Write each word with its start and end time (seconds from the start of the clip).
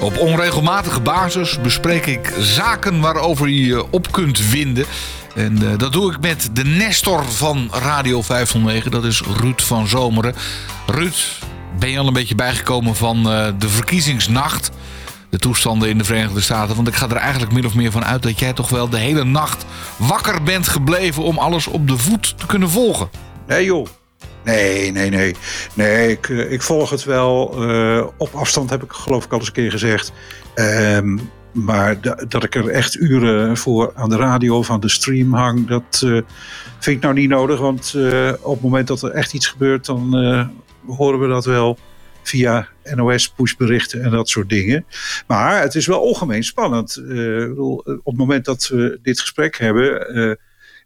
Op 0.00 0.18
onregelmatige 0.18 1.00
basis 1.00 1.60
bespreek 1.60 2.06
ik 2.06 2.32
zaken 2.38 3.00
waarover 3.00 3.48
je 3.48 3.66
je 3.66 3.90
op 3.90 4.12
kunt 4.12 4.50
winden. 4.50 4.84
En 5.34 5.62
uh, 5.62 5.78
dat 5.78 5.92
doe 5.92 6.12
ik 6.12 6.20
met 6.20 6.50
de 6.52 6.64
Nestor 6.64 7.24
van 7.24 7.68
Radio 7.72 8.22
509. 8.22 8.90
Dat 8.90 9.04
is 9.04 9.22
Ruud 9.40 9.60
van 9.60 9.86
Zomeren. 9.88 10.34
Ruud, 10.86 11.38
ben 11.78 11.90
je 11.90 11.98
al 11.98 12.06
een 12.06 12.12
beetje 12.12 12.34
bijgekomen 12.34 12.96
van 12.96 13.16
uh, 13.16 13.46
de 13.58 13.68
verkiezingsnacht? 13.68 14.70
De 15.30 15.38
toestanden 15.38 15.88
in 15.88 15.98
de 15.98 16.04
Verenigde 16.04 16.40
Staten. 16.40 16.76
Want 16.76 16.88
ik 16.88 16.94
ga 16.94 17.08
er 17.08 17.16
eigenlijk 17.16 17.52
min 17.52 17.66
of 17.66 17.74
meer 17.74 17.90
van 17.90 18.04
uit 18.04 18.22
dat 18.22 18.38
jij 18.38 18.52
toch 18.52 18.68
wel 18.68 18.88
de 18.88 18.98
hele 18.98 19.24
nacht 19.24 19.64
wakker 19.96 20.42
bent 20.42 20.68
gebleven 20.68 21.22
om 21.22 21.38
alles 21.38 21.66
op 21.66 21.88
de 21.88 21.98
voet 21.98 22.38
te 22.38 22.46
kunnen 22.46 22.70
volgen. 22.70 23.10
Nee 23.46 23.64
joh, 23.64 23.86
Nee, 24.44 24.92
nee, 24.92 25.10
nee. 25.10 25.34
Nee, 25.74 26.10
ik, 26.10 26.28
ik 26.28 26.62
volg 26.62 26.90
het 26.90 27.04
wel. 27.04 27.64
Uh, 27.68 28.06
op 28.16 28.34
afstand 28.34 28.70
heb 28.70 28.82
ik 28.82 28.92
geloof 28.92 29.24
ik 29.24 29.32
al 29.32 29.38
eens 29.38 29.46
een 29.46 29.52
keer 29.52 29.70
gezegd. 29.70 30.12
Um, 30.54 31.20
maar 31.52 32.00
dat 32.28 32.44
ik 32.44 32.54
er 32.54 32.68
echt 32.68 32.94
uren 32.94 33.56
voor 33.56 33.92
aan 33.94 34.08
de 34.08 34.16
radio 34.16 34.58
of 34.58 34.70
aan 34.70 34.80
de 34.80 34.88
stream 34.88 35.34
hang, 35.34 35.66
dat 35.66 36.02
uh, 36.04 36.20
vind 36.78 36.96
ik 36.96 37.02
nou 37.02 37.14
niet 37.14 37.28
nodig. 37.28 37.60
Want 37.60 37.94
op 38.40 38.52
het 38.52 38.62
moment 38.62 38.86
dat 38.86 39.02
er 39.02 39.10
echt 39.10 39.34
iets 39.34 39.46
gebeurt, 39.46 39.86
dan 39.86 40.14
horen 40.86 41.20
we 41.20 41.28
dat 41.28 41.44
wel 41.44 41.78
via 42.22 42.68
NOS 42.94 43.28
pushberichten 43.28 44.02
en 44.02 44.10
dat 44.10 44.28
soort 44.28 44.48
dingen. 44.48 44.84
Maar 45.26 45.60
het 45.62 45.74
is 45.74 45.86
wel 45.86 46.00
algemeen 46.00 46.44
spannend. 46.44 47.02
Bedoel, 47.06 47.76
op 47.76 48.04
het 48.04 48.16
moment 48.16 48.44
dat 48.44 48.68
we 48.68 48.98
dit 49.02 49.20
gesprek 49.20 49.58
hebben 49.58 50.38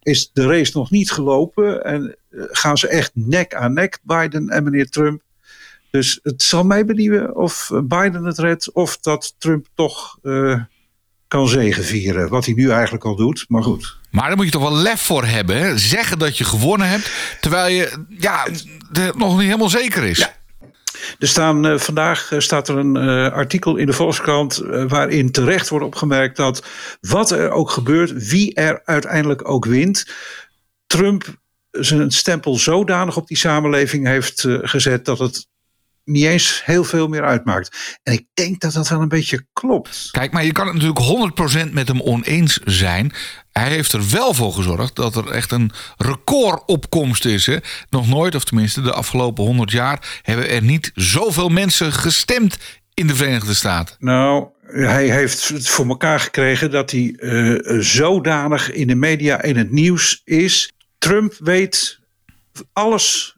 is 0.05 0.31
de 0.33 0.47
race 0.47 0.71
nog 0.75 0.91
niet 0.91 1.11
gelopen. 1.11 1.85
En 1.85 2.03
eh, 2.05 2.15
gaan 2.37 2.79
ze 2.79 2.89
echt 2.89 3.11
nek 3.15 3.55
aan 3.55 3.73
nek, 3.73 3.99
Biden 4.03 4.49
en 4.49 4.65
meneer 4.65 4.89
Trump. 4.89 5.23
Dus 5.91 6.19
het 6.23 6.43
zal 6.43 6.65
mij 6.65 6.85
benieuwen 6.85 7.37
of 7.37 7.71
Biden 7.85 8.25
het 8.25 8.39
redt 8.39 8.73
of 8.73 8.99
dat 8.99 9.35
Trump 9.39 9.67
toch 9.75 10.19
uh, 10.23 10.61
kan 11.29 11.49
zegenvieren. 11.49 12.29
Wat 12.29 12.45
hij 12.45 12.55
nu 12.55 12.71
eigenlijk 12.71 13.05
al 13.05 13.17
doet, 13.17 13.45
maar 13.49 13.63
goed. 13.63 13.99
Maar 14.11 14.27
daar 14.27 14.37
moet 14.37 14.45
je 14.45 14.51
toch 14.51 14.63
wel 14.63 14.77
lef 14.77 15.01
voor 15.01 15.25
hebben. 15.25 15.59
Hè? 15.59 15.79
Zeggen 15.79 16.19
dat 16.19 16.39
je 16.39 16.45
gewonnen 16.45 16.89
hebt, 16.89 17.11
terwijl 17.41 17.75
je 17.75 18.05
ja, 18.09 18.47
nog 19.17 19.33
niet 19.33 19.47
helemaal 19.47 19.69
zeker 19.69 20.03
is. 20.03 20.19
Ja. 20.19 20.35
Er 21.19 21.29
staan, 21.29 21.67
uh, 21.67 21.79
vandaag 21.79 22.31
uh, 22.31 22.39
staat 22.39 22.69
er 22.69 22.79
een 22.79 22.97
uh, 22.97 23.33
artikel 23.33 23.77
in 23.77 23.87
de 23.87 23.93
Volkskrant 23.93 24.63
waarin 24.89 25.31
terecht 25.31 25.69
wordt 25.69 25.85
opgemerkt 25.85 26.37
dat 26.37 26.67
wat 27.01 27.31
er 27.31 27.51
ook 27.51 27.71
gebeurt, 27.71 28.29
wie 28.29 28.55
er 28.55 28.83
uiteindelijk 28.85 29.49
ook 29.49 29.65
wint, 29.65 30.07
Trump 30.87 31.37
zijn 31.81 32.11
stempel 32.11 32.57
zodanig 32.57 33.17
op 33.17 33.27
die 33.27 33.37
samenleving 33.37 34.07
heeft 34.07 34.47
gezet 34.63 35.05
dat 35.05 35.19
het 35.19 35.47
niet 36.05 36.25
eens 36.25 36.63
heel 36.65 36.85
veel 36.85 37.09
meer 37.09 37.25
uitmaakt. 37.25 37.99
En 38.03 38.13
ik 38.13 38.27
denk 38.35 38.61
dat 38.61 38.73
dat 38.73 38.89
wel 38.89 39.01
een 39.01 39.09
beetje 39.09 39.47
klopt. 39.53 40.09
Kijk, 40.11 40.33
maar 40.33 40.45
je 40.45 40.53
kan 40.53 40.67
het 40.67 40.83
natuurlijk 40.83 41.69
100% 41.69 41.73
met 41.73 41.89
hem 41.89 42.01
oneens 42.01 42.61
zijn. 42.65 43.13
Hij 43.53 43.69
heeft 43.69 43.93
er 43.93 44.11
wel 44.11 44.35
voor 44.35 44.53
gezorgd 44.53 44.97
dat 44.97 45.17
er 45.17 45.31
echt 45.31 45.53
een 45.53 45.71
recordopkomst 45.97 47.25
is. 47.25 47.47
Hè? 47.47 47.57
Nog 47.91 48.09
nooit, 48.09 48.35
of 48.35 48.45
tenminste 48.45 48.81
de 48.81 48.93
afgelopen 48.93 49.45
100 49.45 49.71
jaar, 49.71 50.21
hebben 50.23 50.51
er 50.51 50.63
niet 50.63 50.91
zoveel 50.95 51.49
mensen 51.49 51.93
gestemd 51.93 52.59
in 52.95 53.07
de 53.07 53.15
Verenigde 53.15 53.55
Staten. 53.55 53.97
Nou, 53.99 54.47
hij 54.67 55.09
heeft 55.09 55.49
het 55.49 55.69
voor 55.69 55.87
elkaar 55.87 56.21
gekregen 56.21 56.71
dat 56.71 56.91
hij 56.91 57.17
uh, 57.19 57.81
zodanig 57.81 58.73
in 58.73 58.87
de 58.87 58.95
media 58.95 59.43
in 59.43 59.57
het 59.57 59.71
nieuws 59.71 60.21
is. 60.25 60.73
Trump 61.05 61.35
weet 61.39 61.99
alles 62.73 63.37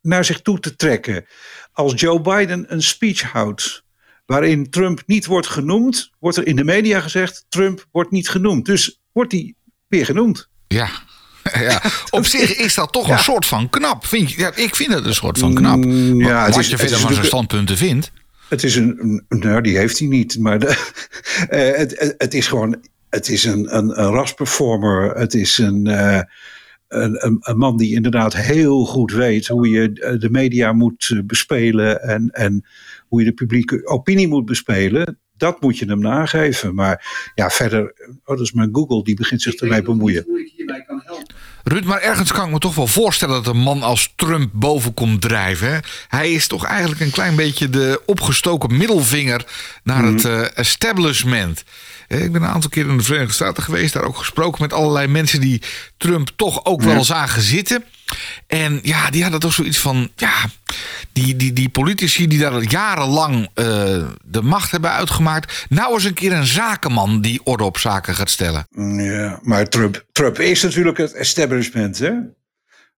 naar 0.00 0.24
zich 0.24 0.40
toe 0.40 0.60
te 0.60 0.76
trekken. 0.76 1.26
Als 1.72 2.00
Joe 2.00 2.20
Biden 2.20 2.72
een 2.72 2.82
speech 2.82 3.22
houdt 3.22 3.84
waarin 4.26 4.70
Trump 4.70 5.02
niet 5.06 5.26
wordt 5.26 5.46
genoemd, 5.46 6.10
wordt 6.18 6.36
er 6.36 6.46
in 6.46 6.56
de 6.56 6.64
media 6.64 7.00
gezegd: 7.00 7.44
Trump 7.48 7.86
wordt 7.90 8.10
niet 8.10 8.28
genoemd. 8.28 8.66
Dus 8.66 9.00
wordt 9.12 9.32
hij 9.32 9.54
weer 9.86 10.04
genoemd. 10.04 10.48
Ja, 10.66 10.88
ja, 11.68 11.82
op 12.10 12.26
zich 12.26 12.56
is 12.56 12.74
dat 12.74 12.92
toch 12.92 13.08
een 13.08 13.18
soort 13.18 13.46
van 13.46 13.70
knap. 13.70 14.06
Vind 14.06 14.30
je, 14.30 14.38
ja, 14.40 14.52
ik 14.54 14.76
vind 14.76 14.92
het 14.92 15.04
een 15.04 15.14
soort 15.14 15.38
van 15.38 15.54
knap. 15.54 15.84
Mm, 15.84 16.20
ja, 16.20 16.50
Wat 16.50 16.58
is, 16.58 16.68
je 16.68 16.76
verder 16.76 16.98
van 16.98 17.12
zijn 17.12 17.26
standpunten 17.26 17.76
vindt. 17.76 18.10
Het 18.48 18.64
is 18.64 18.76
een, 18.76 19.24
nou 19.28 19.60
die 19.60 19.76
heeft 19.76 19.98
hij 19.98 20.08
niet, 20.08 20.38
maar 20.38 20.58
de, 20.64 20.66
uh, 21.50 21.76
het, 21.76 22.14
het, 22.18 22.34
is 22.34 22.46
gewoon, 22.46 22.84
het 23.10 23.28
is 23.28 23.44
een, 23.44 23.76
een, 23.76 24.00
een 24.00 24.10
rasperformer. 24.10 25.16
Het 25.16 25.34
is 25.34 25.58
een, 25.58 25.88
uh, 25.88 26.20
een, 26.88 27.26
een, 27.26 27.38
een, 27.40 27.58
man 27.58 27.76
die 27.76 27.94
inderdaad 27.94 28.36
heel 28.36 28.84
goed 28.84 29.12
weet 29.12 29.46
hoe 29.46 29.68
je 29.68 29.92
de 30.20 30.30
media 30.30 30.72
moet 30.72 31.10
eh, 31.12 31.18
bespelen 31.24 32.02
en, 32.02 32.30
en 32.30 32.66
hoe 33.08 33.20
je 33.20 33.26
de 33.26 33.32
publieke 33.32 33.86
opinie 33.86 34.28
moet 34.28 34.44
bespelen. 34.44 35.18
Dat 35.36 35.60
moet 35.60 35.78
je 35.78 35.86
hem 35.86 36.00
nageven. 36.00 36.74
Maar 36.74 37.30
ja, 37.34 37.50
verder, 37.50 37.94
oh, 38.24 38.36
dat 38.36 38.40
is 38.40 38.52
mijn 38.52 38.68
Google, 38.72 39.02
die 39.02 39.14
begint 39.14 39.42
zich 39.42 39.54
ermee 39.54 39.82
bemoeien. 39.82 40.24
Hoe 40.26 40.40
ik 40.40 40.52
hierbij 40.56 40.84
kan 40.86 41.02
helpen. 41.04 41.34
Ruud, 41.64 41.84
maar 41.84 42.00
ergens 42.00 42.32
kan 42.32 42.46
ik 42.46 42.52
me 42.52 42.58
toch 42.58 42.74
wel 42.74 42.86
voorstellen 42.86 43.42
dat 43.42 43.54
een 43.54 43.60
man 43.60 43.82
als 43.82 44.12
Trump 44.16 44.50
boven 44.52 44.94
komt 44.94 45.20
drijven. 45.20 45.82
Hij 46.08 46.32
is 46.32 46.46
toch 46.46 46.64
eigenlijk 46.64 47.00
een 47.00 47.10
klein 47.10 47.36
beetje 47.36 47.70
de 47.70 48.02
opgestoken 48.06 48.76
middelvinger 48.76 49.46
naar 49.82 50.04
het 50.04 50.24
uh, 50.24 50.58
establishment. 50.58 51.64
Ik 52.08 52.32
ben 52.32 52.42
een 52.42 52.48
aantal 52.48 52.70
keer 52.70 52.88
in 52.88 52.96
de 52.96 53.02
Verenigde 53.02 53.32
Staten 53.32 53.62
geweest, 53.62 53.92
daar 53.92 54.04
ook 54.04 54.16
gesproken 54.16 54.62
met 54.62 54.72
allerlei 54.72 55.06
mensen 55.06 55.40
die 55.40 55.62
Trump 55.96 56.30
toch 56.36 56.64
ook 56.64 56.82
wel 56.82 57.04
zagen 57.04 57.42
zitten. 57.42 57.84
En 58.46 58.80
ja, 58.82 59.10
die 59.10 59.22
hadden 59.22 59.40
toch 59.40 59.52
zoiets 59.52 59.78
van, 59.78 60.10
ja, 60.16 60.32
die, 61.12 61.36
die, 61.36 61.52
die 61.52 61.68
politici 61.68 62.26
die 62.26 62.38
daar 62.38 62.62
jarenlang 62.62 63.34
uh, 63.34 63.46
de 64.24 64.42
macht 64.42 64.70
hebben 64.70 64.90
uitgemaakt. 64.90 65.66
Nou 65.68 65.94
eens 65.94 66.04
een 66.04 66.14
keer 66.14 66.32
een 66.32 66.46
zakenman 66.46 67.20
die 67.20 67.40
orde 67.44 67.64
op 67.64 67.78
zaken 67.78 68.14
gaat 68.14 68.30
stellen. 68.30 68.66
Ja, 69.04 69.38
maar 69.42 69.68
Trump, 69.68 70.04
Trump 70.12 70.38
is 70.38 70.62
natuurlijk 70.62 70.98
het 70.98 71.12
establishment, 71.12 71.98
hè? 71.98 72.12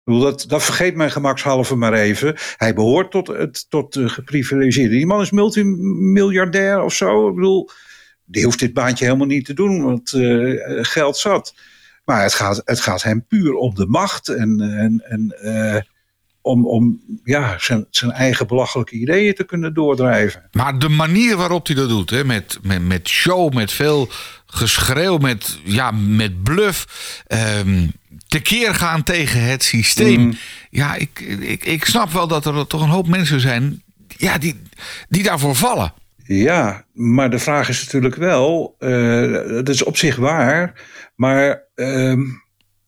Dat, 0.04 0.44
dat 0.48 0.62
vergeet 0.62 0.94
mijn 0.94 1.10
gemakshalve 1.10 1.74
maar 1.74 1.92
even. 1.92 2.36
Hij 2.56 2.74
behoort 2.74 3.10
tot 3.10 3.26
het 3.26 3.66
tot 3.68 3.92
de 3.92 4.08
geprivilegeerde. 4.08 4.94
Die 4.94 5.06
man 5.06 5.20
is 5.20 5.30
multimiljardair 5.30 6.82
of 6.82 6.94
zo. 6.94 7.28
Ik 7.28 7.34
bedoel, 7.34 7.70
die 8.30 8.44
hoeft 8.44 8.58
dit 8.58 8.72
baantje 8.72 9.04
helemaal 9.04 9.26
niet 9.26 9.44
te 9.44 9.54
doen, 9.54 9.82
want 9.82 10.12
uh, 10.12 10.60
geld 10.84 11.16
zat. 11.16 11.54
Maar 12.04 12.22
het 12.22 12.34
gaat, 12.34 12.62
het 12.64 12.80
gaat 12.80 13.02
hem 13.02 13.24
puur 13.26 13.54
om 13.54 13.74
de 13.74 13.86
macht 13.86 14.28
en, 14.28 14.60
en, 14.60 15.02
en 15.08 15.34
uh, 15.42 15.80
om, 16.40 16.66
om 16.66 17.00
ja, 17.24 17.56
zijn, 17.58 17.86
zijn 17.90 18.10
eigen 18.10 18.46
belachelijke 18.46 18.94
ideeën 18.94 19.34
te 19.34 19.44
kunnen 19.44 19.74
doordrijven. 19.74 20.48
Maar 20.52 20.78
de 20.78 20.88
manier 20.88 21.36
waarop 21.36 21.66
hij 21.66 21.76
dat 21.76 21.88
doet, 21.88 22.10
hè, 22.10 22.24
met, 22.24 22.58
met, 22.62 22.82
met 22.82 23.08
show, 23.08 23.54
met 23.54 23.72
veel 23.72 24.08
geschreeuw, 24.46 25.18
met, 25.18 25.58
ja, 25.64 25.90
met 25.90 26.42
bluff, 26.42 26.86
um, 27.28 27.92
tekeer 28.28 28.74
gaan 28.74 29.02
tegen 29.02 29.42
het 29.44 29.62
systeem. 29.62 30.20
Mm. 30.20 30.36
Ja, 30.70 30.94
ik, 30.94 31.20
ik, 31.40 31.64
ik 31.64 31.84
snap 31.84 32.12
wel 32.12 32.28
dat 32.28 32.46
er 32.46 32.66
toch 32.66 32.82
een 32.82 32.88
hoop 32.88 33.08
mensen 33.08 33.40
zijn 33.40 33.82
ja, 34.16 34.38
die, 34.38 34.60
die 35.08 35.22
daarvoor 35.22 35.56
vallen. 35.56 35.92
Ja, 36.32 36.84
maar 36.92 37.30
de 37.30 37.38
vraag 37.38 37.68
is 37.68 37.84
natuurlijk 37.84 38.14
wel, 38.14 38.76
uh, 38.78 39.48
dat 39.48 39.68
is 39.68 39.82
op 39.82 39.96
zich 39.96 40.16
waar, 40.16 40.88
maar 41.14 41.62
uh, 41.74 42.18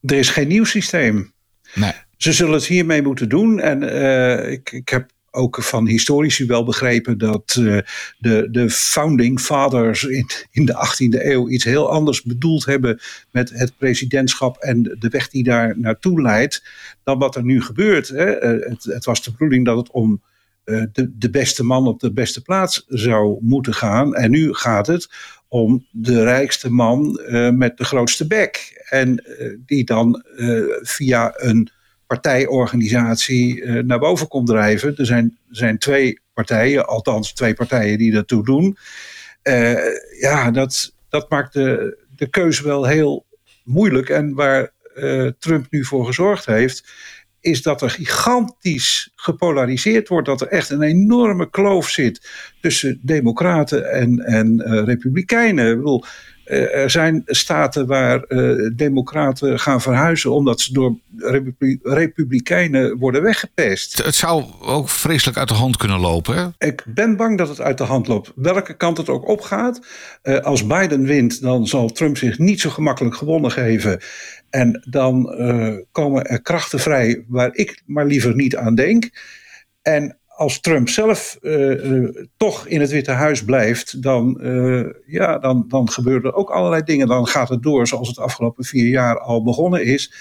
er 0.01 0.17
is 0.17 0.29
geen 0.29 0.49
nieuw 0.49 0.65
systeem. 0.65 1.33
Nee. 1.75 1.93
Ze 2.17 2.33
zullen 2.33 2.55
het 2.55 2.67
hiermee 2.67 3.03
moeten 3.03 3.29
doen. 3.29 3.61
En 3.61 3.83
uh, 3.83 4.51
ik, 4.51 4.73
ik 4.73 4.89
heb 4.89 5.11
ook 5.31 5.63
van 5.63 5.87
historici 5.87 6.47
wel 6.47 6.65
begrepen 6.65 7.19
dat 7.19 7.57
uh, 7.61 7.79
de, 8.19 8.49
de 8.51 8.71
founding 8.71 9.41
fathers 9.41 10.05
in, 10.05 10.27
in 10.51 10.65
de 10.65 10.75
18e 10.75 11.27
eeuw 11.27 11.49
iets 11.49 11.65
heel 11.65 11.91
anders 11.91 12.23
bedoeld 12.23 12.65
hebben 12.65 13.01
met 13.31 13.51
het 13.51 13.77
presidentschap 13.77 14.57
en 14.57 14.83
de 14.83 15.09
weg 15.09 15.29
die 15.29 15.45
daar 15.45 15.79
naartoe 15.79 16.23
leidt, 16.23 16.65
dan 17.05 17.19
wat 17.19 17.37
er 17.37 17.45
nu 17.45 17.63
gebeurt. 17.63 18.09
Hè. 18.09 18.27
Het, 18.37 18.85
het 18.85 19.05
was 19.05 19.23
de 19.23 19.31
bedoeling 19.31 19.65
dat 19.65 19.77
het 19.77 19.91
om 19.91 20.23
de, 20.65 21.13
de 21.15 21.31
beste 21.31 21.65
man 21.65 21.87
op 21.87 22.01
de 22.01 22.13
beste 22.13 22.43
plaats 22.43 22.85
zou 22.89 23.39
moeten 23.41 23.75
gaan. 23.75 24.15
En 24.15 24.31
nu 24.31 24.55
gaat 24.55 24.87
het 24.87 25.09
om 25.49 25.87
de 25.91 26.23
rijkste 26.23 26.71
man 26.71 27.21
uh, 27.29 27.51
met 27.51 27.77
de 27.77 27.85
grootste 27.85 28.27
bek. 28.27 28.83
En 28.89 29.25
uh, 29.27 29.57
die 29.67 29.85
dan 29.85 30.25
via 30.83 31.33
een 31.37 31.71
partijorganisatie 32.07 33.65
naar 33.65 33.99
boven 33.99 34.29
komt 34.29 34.47
drijven. 34.47 34.97
Er 34.97 35.07
zijn, 35.07 35.39
zijn 35.51 35.79
twee 35.79 36.21
partijen, 36.35 36.87
althans 36.87 37.33
twee 37.33 37.55
partijen 37.55 37.99
die 37.99 38.13
dat 38.13 38.29
toe 38.29 38.45
doen. 38.45 38.77
ja, 40.21 40.51
dat, 40.51 40.95
dat 41.09 41.31
maakt 41.31 41.53
de, 41.53 41.99
de 42.17 42.29
keuze 42.29 42.65
wel 42.65 42.87
heel 42.87 43.27
moeilijk. 43.65 44.09
En 44.09 44.35
waar 44.35 44.73
Trump 45.39 45.67
nu 45.71 45.85
voor 45.85 46.07
gezorgd 46.07 46.47
heeft, 46.47 46.93
is 47.43 47.63
dat 47.63 47.83
er 47.83 47.91
gigantisch 47.91 49.13
gepolariseerd 49.17 50.09
wordt. 50.09 50.27
Dat 50.27 50.41
er 50.41 50.49
echt 50.49 50.71
een 50.71 50.83
enorme 50.83 51.51
kloof 51.51 51.89
zit 51.89 52.31
tussen 52.61 53.01
democraten 53.03 53.93
en, 53.93 54.19
en 54.19 54.63
uh, 54.67 54.85
republikeinen. 54.85 55.71
Ik 55.71 55.77
bedoel, 55.77 56.05
er 56.45 56.91
zijn 56.91 57.23
staten 57.27 57.87
waar 57.87 58.25
uh, 58.29 58.71
democraten 58.75 59.61
gaan 59.61 59.81
verhuizen 59.81 60.33
omdat 60.33 60.61
ze 60.61 60.73
door 60.73 60.99
republi 61.17 61.79
republikeinen 61.83 62.99
worden 62.99 63.23
weggepest. 63.23 64.05
Het 64.05 64.15
zou 64.15 64.45
ook 64.61 64.89
vreselijk 64.89 65.39
uit 65.39 65.49
de 65.49 65.55
hand 65.55 65.77
kunnen 65.77 66.01
lopen. 66.01 66.37
Hè? 66.37 66.67
Ik 66.67 66.85
ben 66.87 67.17
bang 67.17 67.39
dat 67.39 67.49
het 67.49 67.61
uit 67.61 67.79
de 67.79 67.85
hand 67.85 68.07
loopt. 68.07 68.33
Welke 68.35 68.77
kant 68.77 68.97
het 68.97 69.09
ook 69.09 69.29
opgaat. 69.29 69.81
als 70.43 70.67
Biden 70.67 71.03
wint, 71.03 71.41
dan 71.41 71.67
zal 71.67 71.89
Trump 71.89 72.17
zich 72.17 72.39
niet 72.39 72.61
zo 72.61 72.71
gemakkelijk 72.71 73.17
gewonnen 73.17 73.51
geven. 73.51 74.01
En 74.53 74.83
dan 74.91 75.35
uh, 75.39 75.77
komen 75.93 76.25
er 76.25 76.43
krachten 76.43 76.79
vrij 76.79 77.25
waar 77.29 77.55
ik 77.55 77.83
maar 77.87 78.07
liever 78.07 78.35
niet 78.35 78.57
aan 78.57 78.75
denk. 78.75 79.11
En 79.83 80.19
als 80.43 80.61
Trump 80.61 80.89
zelf 80.89 81.39
uh, 81.41 81.85
uh, 81.85 82.09
toch 82.37 82.67
in 82.67 82.81
het 82.81 82.91
Witte 82.91 83.11
Huis 83.11 83.45
blijft, 83.45 84.03
dan, 84.03 84.41
ja, 85.07 85.39
dan, 85.39 85.65
dan 85.69 85.91
gebeuren 85.91 86.31
er 86.31 86.37
ook 86.37 86.51
allerlei 86.51 86.83
dingen. 86.83 87.07
Dan 87.07 87.27
gaat 87.27 87.49
het 87.49 87.63
door 87.63 87.87
zoals 87.87 88.09
het 88.09 88.19
afgelopen 88.19 88.65
vier 88.65 88.89
jaar 88.89 89.21
al 89.21 89.43
begonnen 89.43 89.85
is. 89.85 90.13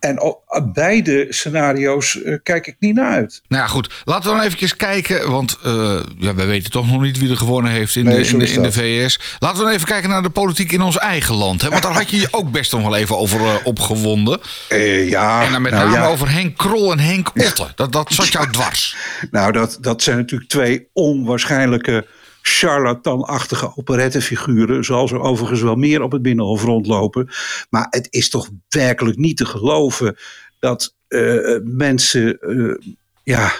En 0.00 0.36
beide 0.72 1.26
scenario's 1.28 2.14
uh, 2.14 2.36
kijk 2.42 2.66
ik 2.66 2.76
niet 2.78 2.94
naar 2.94 3.12
uit. 3.12 3.42
Nou 3.48 3.62
ja, 3.62 3.68
goed. 3.68 4.02
Laten 4.04 4.30
we 4.30 4.36
dan 4.36 4.46
even 4.46 4.76
kijken. 4.76 5.30
Want 5.30 5.58
uh, 5.66 6.00
ja, 6.18 6.34
we 6.34 6.44
weten 6.44 6.70
toch 6.70 6.90
nog 6.90 7.00
niet 7.00 7.18
wie 7.18 7.30
er 7.30 7.36
gewonnen 7.36 7.72
heeft 7.72 7.96
in, 7.96 8.04
nee, 8.04 8.22
de, 8.22 8.28
in, 8.28 8.38
de, 8.38 8.52
in 8.52 8.62
de, 8.62 8.72
VS. 8.72 9.20
Laten 9.38 9.58
we 9.58 9.64
dan 9.64 9.72
even 9.72 9.86
kijken 9.86 10.08
naar 10.08 10.22
de 10.22 10.30
politiek 10.30 10.72
in 10.72 10.82
ons 10.82 10.98
eigen 10.98 11.34
land. 11.34 11.62
Hè? 11.62 11.68
Want 11.68 11.82
daar 11.82 11.92
had 11.92 12.10
je 12.10 12.16
je 12.16 12.28
ook 12.30 12.50
best 12.50 12.72
nog 12.72 12.82
wel 12.82 12.96
even 12.96 13.18
over 13.18 13.40
uh, 13.40 13.54
opgewonden. 13.64 14.40
ja. 14.68 15.44
En 15.44 15.52
dan 15.52 15.62
met 15.62 15.72
nou, 15.72 15.90
name 15.90 16.02
ja. 16.02 16.06
over 16.06 16.30
Henk 16.30 16.56
Krol 16.56 16.92
en 16.92 16.98
Henk 16.98 17.30
Otte. 17.34 17.66
Dat, 17.74 17.92
dat 17.92 18.12
zat 18.12 18.28
jou 18.28 18.50
dwars. 18.50 18.96
Nou, 19.30 19.52
dat, 19.52 19.78
dat 19.80 20.02
zijn 20.02 20.16
natuurlijk 20.16 20.50
twee 20.50 20.88
onwaarschijnlijke 20.92 22.06
charlatanachtige 22.50 23.76
operettefiguren, 23.76 24.84
zoals 24.84 25.12
er 25.12 25.20
overigens 25.20 25.60
wel 25.60 25.74
meer 25.74 26.02
op 26.02 26.12
het 26.12 26.22
Binnenhof 26.22 26.64
rondlopen. 26.64 27.28
Maar 27.70 27.86
het 27.90 28.06
is 28.10 28.30
toch 28.30 28.50
werkelijk 28.68 29.16
niet 29.16 29.36
te 29.36 29.46
geloven 29.46 30.16
dat 30.58 30.94
uh, 31.08 31.58
mensen 31.64 32.38
uh, 32.40 32.74
ja, 33.22 33.52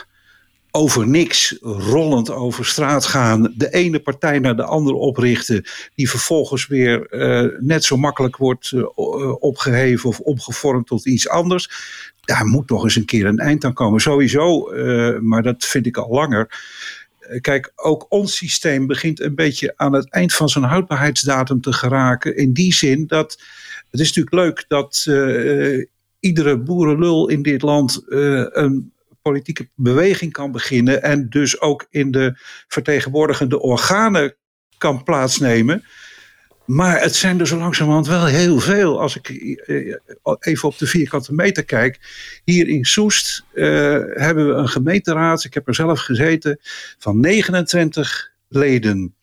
over 0.71 1.09
niks 1.09 1.57
rollend 1.61 2.31
over 2.31 2.67
straat 2.67 3.05
gaan, 3.05 3.55
de 3.57 3.71
ene 3.71 4.01
partij 4.01 4.39
naar 4.39 4.57
de 4.57 4.65
andere 4.65 4.97
oprichten, 4.97 5.65
die 5.95 6.11
vervolgens 6.11 6.67
weer 6.67 7.07
uh, 7.11 7.59
net 7.59 7.85
zo 7.85 7.97
makkelijk 7.97 8.37
wordt 8.37 8.73
opgeheven 9.39 10.09
of 10.09 10.21
omgevormd 10.21 10.87
tot 10.87 11.07
iets 11.07 11.29
anders. 11.29 11.71
Daar 12.21 12.47
moet 12.47 12.67
toch 12.67 12.85
eens 12.85 12.97
een 12.97 13.05
keer 13.05 13.27
een 13.27 13.39
eind 13.39 13.65
aan 13.65 13.73
komen. 13.73 14.01
Sowieso, 14.01 14.71
maar 15.21 15.43
dat 15.43 15.65
vind 15.65 15.87
ik 15.87 15.97
al 15.97 16.11
langer 16.11 16.49
Kijk, 17.41 17.73
ook 17.77 18.07
ons 18.09 18.37
systeem 18.37 18.87
begint 18.87 19.21
een 19.21 19.35
beetje 19.35 19.73
aan 19.77 19.93
het 19.93 20.11
eind 20.11 20.35
van 20.35 20.49
zijn 20.49 20.65
houdbaarheidsdatum 20.65 21.61
te 21.61 21.73
geraken. 21.73 22.37
In 22.37 22.53
die 22.53 22.75
zin 22.75 23.07
dat 23.07 23.39
het 23.91 24.01
is 24.01 24.07
natuurlijk 24.07 24.35
leuk 24.35 24.65
dat 24.69 25.05
uh, 25.09 25.87
iedere 26.21 26.59
boerenlul 26.59 27.29
in 27.29 27.43
dit 27.43 27.63
land 27.63 28.03
uh, 28.09 28.47
een 28.51 28.93
politieke 29.23 29.69
beweging 29.75 30.33
kan 30.33 30.53
beginnen. 30.53 31.03
En 31.03 31.29
dus 31.29 31.61
ook 31.61 31.87
in 31.91 32.11
de 32.11 32.33
vertegenwoordigende 32.69 33.61
organen 33.61 34.35
kan 34.79 35.03
plaatsnemen. 35.03 35.85
Maar 36.71 37.01
het 37.01 37.15
zijn 37.15 37.41
er 37.41 37.47
zo 37.47 37.59
langzamerhand 37.59 38.07
wel 38.07 38.25
heel 38.25 38.61
veel. 38.61 39.01
Als 39.01 39.17
ik 39.17 39.29
eh, 39.29 39.95
even 40.41 40.69
op 40.69 40.79
de 40.79 40.87
vierkante 40.87 41.35
meter 41.35 41.65
kijk. 41.65 41.99
Hier 42.45 42.69
in 42.69 42.85
Soest 42.85 43.45
uh, 43.55 43.65
hebben 44.11 44.49
we 44.49 44.53
een 44.53 44.69
gemeenteraad. 44.69 45.45
Ik 45.45 45.55
heb 45.55 45.69
er 45.69 45.75
zelf 45.75 46.01
gezeten. 46.01 46.61
Van 46.99 47.21
29 47.21 48.31
leden. 48.49 49.15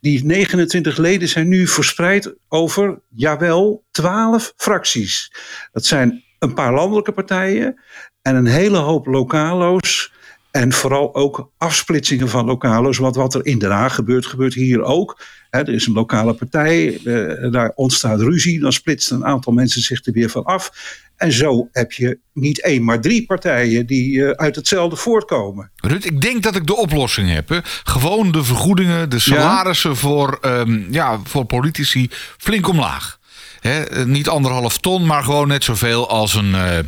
Die 0.00 0.24
29 0.24 0.96
leden 0.96 1.28
zijn 1.28 1.48
nu 1.48 1.66
verspreid 1.66 2.34
over, 2.48 3.00
jawel, 3.08 3.84
12 3.90 4.52
fracties. 4.56 5.32
Dat 5.72 5.84
zijn 5.84 6.24
een 6.38 6.54
paar 6.54 6.74
landelijke 6.74 7.12
partijen. 7.12 7.80
En 8.22 8.36
een 8.36 8.46
hele 8.46 8.78
hoop 8.78 9.06
lokalo's. 9.06 10.12
En 10.50 10.72
vooral 10.72 11.14
ook 11.14 11.50
afsplitsingen 11.58 12.28
van 12.28 12.44
lokalo's. 12.44 12.98
Want 12.98 13.16
wat 13.16 13.34
er 13.34 13.46
in 13.46 13.58
Den 13.58 13.70
Haag 13.70 13.94
gebeurt, 13.94 14.26
gebeurt 14.26 14.54
hier 14.54 14.82
ook. 14.82 15.20
er 15.50 15.68
is 15.68 15.86
een 15.86 15.92
lokale 15.92 16.34
partij, 16.34 17.00
uh, 17.04 17.52
daar 17.52 17.72
ontstaat 17.74 18.20
ruzie. 18.20 18.60
Dan 18.60 18.72
splitst 18.72 19.10
een 19.10 19.24
aantal 19.24 19.52
mensen 19.52 19.82
zich 19.82 20.06
er 20.06 20.12
weer 20.12 20.30
van 20.30 20.44
af. 20.44 20.72
En 21.16 21.32
zo 21.32 21.68
heb 21.72 21.92
je 21.92 22.18
niet 22.32 22.62
één, 22.62 22.84
maar 22.84 23.00
drie 23.00 23.26
partijen 23.26 23.86
die 23.86 24.12
uh, 24.12 24.30
uit 24.30 24.56
hetzelfde 24.56 24.96
voortkomen. 24.96 25.70
Rut, 25.76 26.04
ik 26.04 26.20
denk 26.20 26.42
dat 26.42 26.56
ik 26.56 26.66
de 26.66 26.76
oplossing 26.76 27.30
heb. 27.32 27.48
Hè. 27.48 27.58
Gewoon 27.84 28.32
de 28.32 28.44
vergoedingen, 28.44 29.10
de 29.10 29.18
salarissen 29.18 29.90
ja? 29.90 29.96
voor, 29.96 30.38
um, 30.42 30.86
ja, 30.90 31.20
voor 31.24 31.44
politici 31.44 32.08
flink 32.38 32.68
omlaag. 32.68 33.18
He, 33.60 34.04
niet 34.06 34.28
anderhalf 34.28 34.78
ton, 34.78 35.06
maar 35.06 35.22
gewoon 35.22 35.48
net 35.48 35.64
zoveel 35.64 36.08
als 36.08 36.34
een 36.34 36.50
uh, 36.50 36.78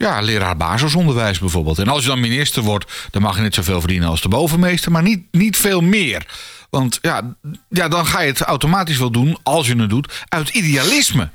ja, 0.00 0.20
leraar 0.20 0.56
basisonderwijs 0.56 1.38
bijvoorbeeld. 1.38 1.78
En 1.78 1.88
als 1.88 2.02
je 2.02 2.08
dan 2.08 2.20
minister 2.20 2.62
wordt, 2.62 3.08
dan 3.10 3.22
mag 3.22 3.36
je 3.36 3.42
net 3.42 3.54
zoveel 3.54 3.80
verdienen 3.80 4.08
als 4.08 4.22
de 4.22 4.28
bovenmeester, 4.28 4.92
maar 4.92 5.02
niet, 5.02 5.22
niet 5.30 5.56
veel 5.56 5.80
meer. 5.80 6.26
Want 6.70 6.98
ja, 7.02 7.36
ja, 7.68 7.88
dan 7.88 8.06
ga 8.06 8.20
je 8.20 8.30
het 8.30 8.40
automatisch 8.40 8.98
wel 8.98 9.10
doen, 9.10 9.38
als 9.42 9.66
je 9.66 9.76
het 9.76 9.90
doet, 9.90 10.24
uit 10.28 10.48
idealisme. 10.48 11.28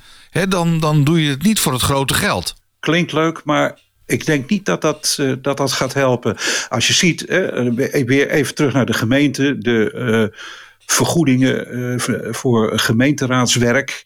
Dan, 0.50 0.80
dan 0.80 1.04
doe 1.04 1.24
je 1.24 1.30
het 1.30 1.44
niet 1.44 1.60
voor 1.60 1.74
het 1.74 1.82
grote 1.82 2.14
geld. 2.14 2.56
Klinkt 2.80 3.12
leuk, 3.12 3.42
maar 3.44 3.80
ik 4.06 4.26
denk 4.26 4.50
niet 4.50 4.66
dat 4.66 4.82
dat, 4.82 5.18
uh, 5.20 5.34
dat, 5.42 5.58
dat 5.58 5.72
gaat 5.72 5.94
helpen. 5.94 6.38
Als 6.70 6.88
je 6.88 6.94
ziet, 6.94 7.30
uh, 7.30 7.72
weer 8.06 8.30
even 8.30 8.56
terug 8.56 8.74
naar 8.74 8.86
de 8.86 8.94
gemeente, 8.94 9.58
de 9.58 9.92
uh, 9.96 10.40
vergoedingen 10.86 12.00
voor 12.34 12.80
gemeenteraadswerk 12.80 14.06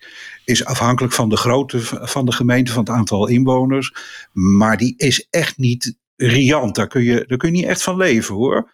is 0.50 0.66
afhankelijk 0.66 1.13
van 1.13 1.30
de 1.30 1.38
grootte 1.38 1.80
van 2.07 2.25
de 2.25 2.31
gemeente, 2.31 2.72
van 2.72 2.84
het 2.84 2.94
aantal 2.94 3.28
inwoners. 3.28 3.94
Maar 4.31 4.78
die 4.78 4.94
is 4.98 5.28
echt 5.30 5.57
niet 5.57 5.98
riant. 6.16 6.75
Daar 6.75 6.88
kun 6.88 7.04
je, 7.04 7.24
daar 7.28 7.38
kun 7.38 7.51
je 7.51 7.56
niet 7.56 7.69
echt 7.69 7.84
van 7.84 7.98
leven 7.98 8.36
hoor. 8.36 8.72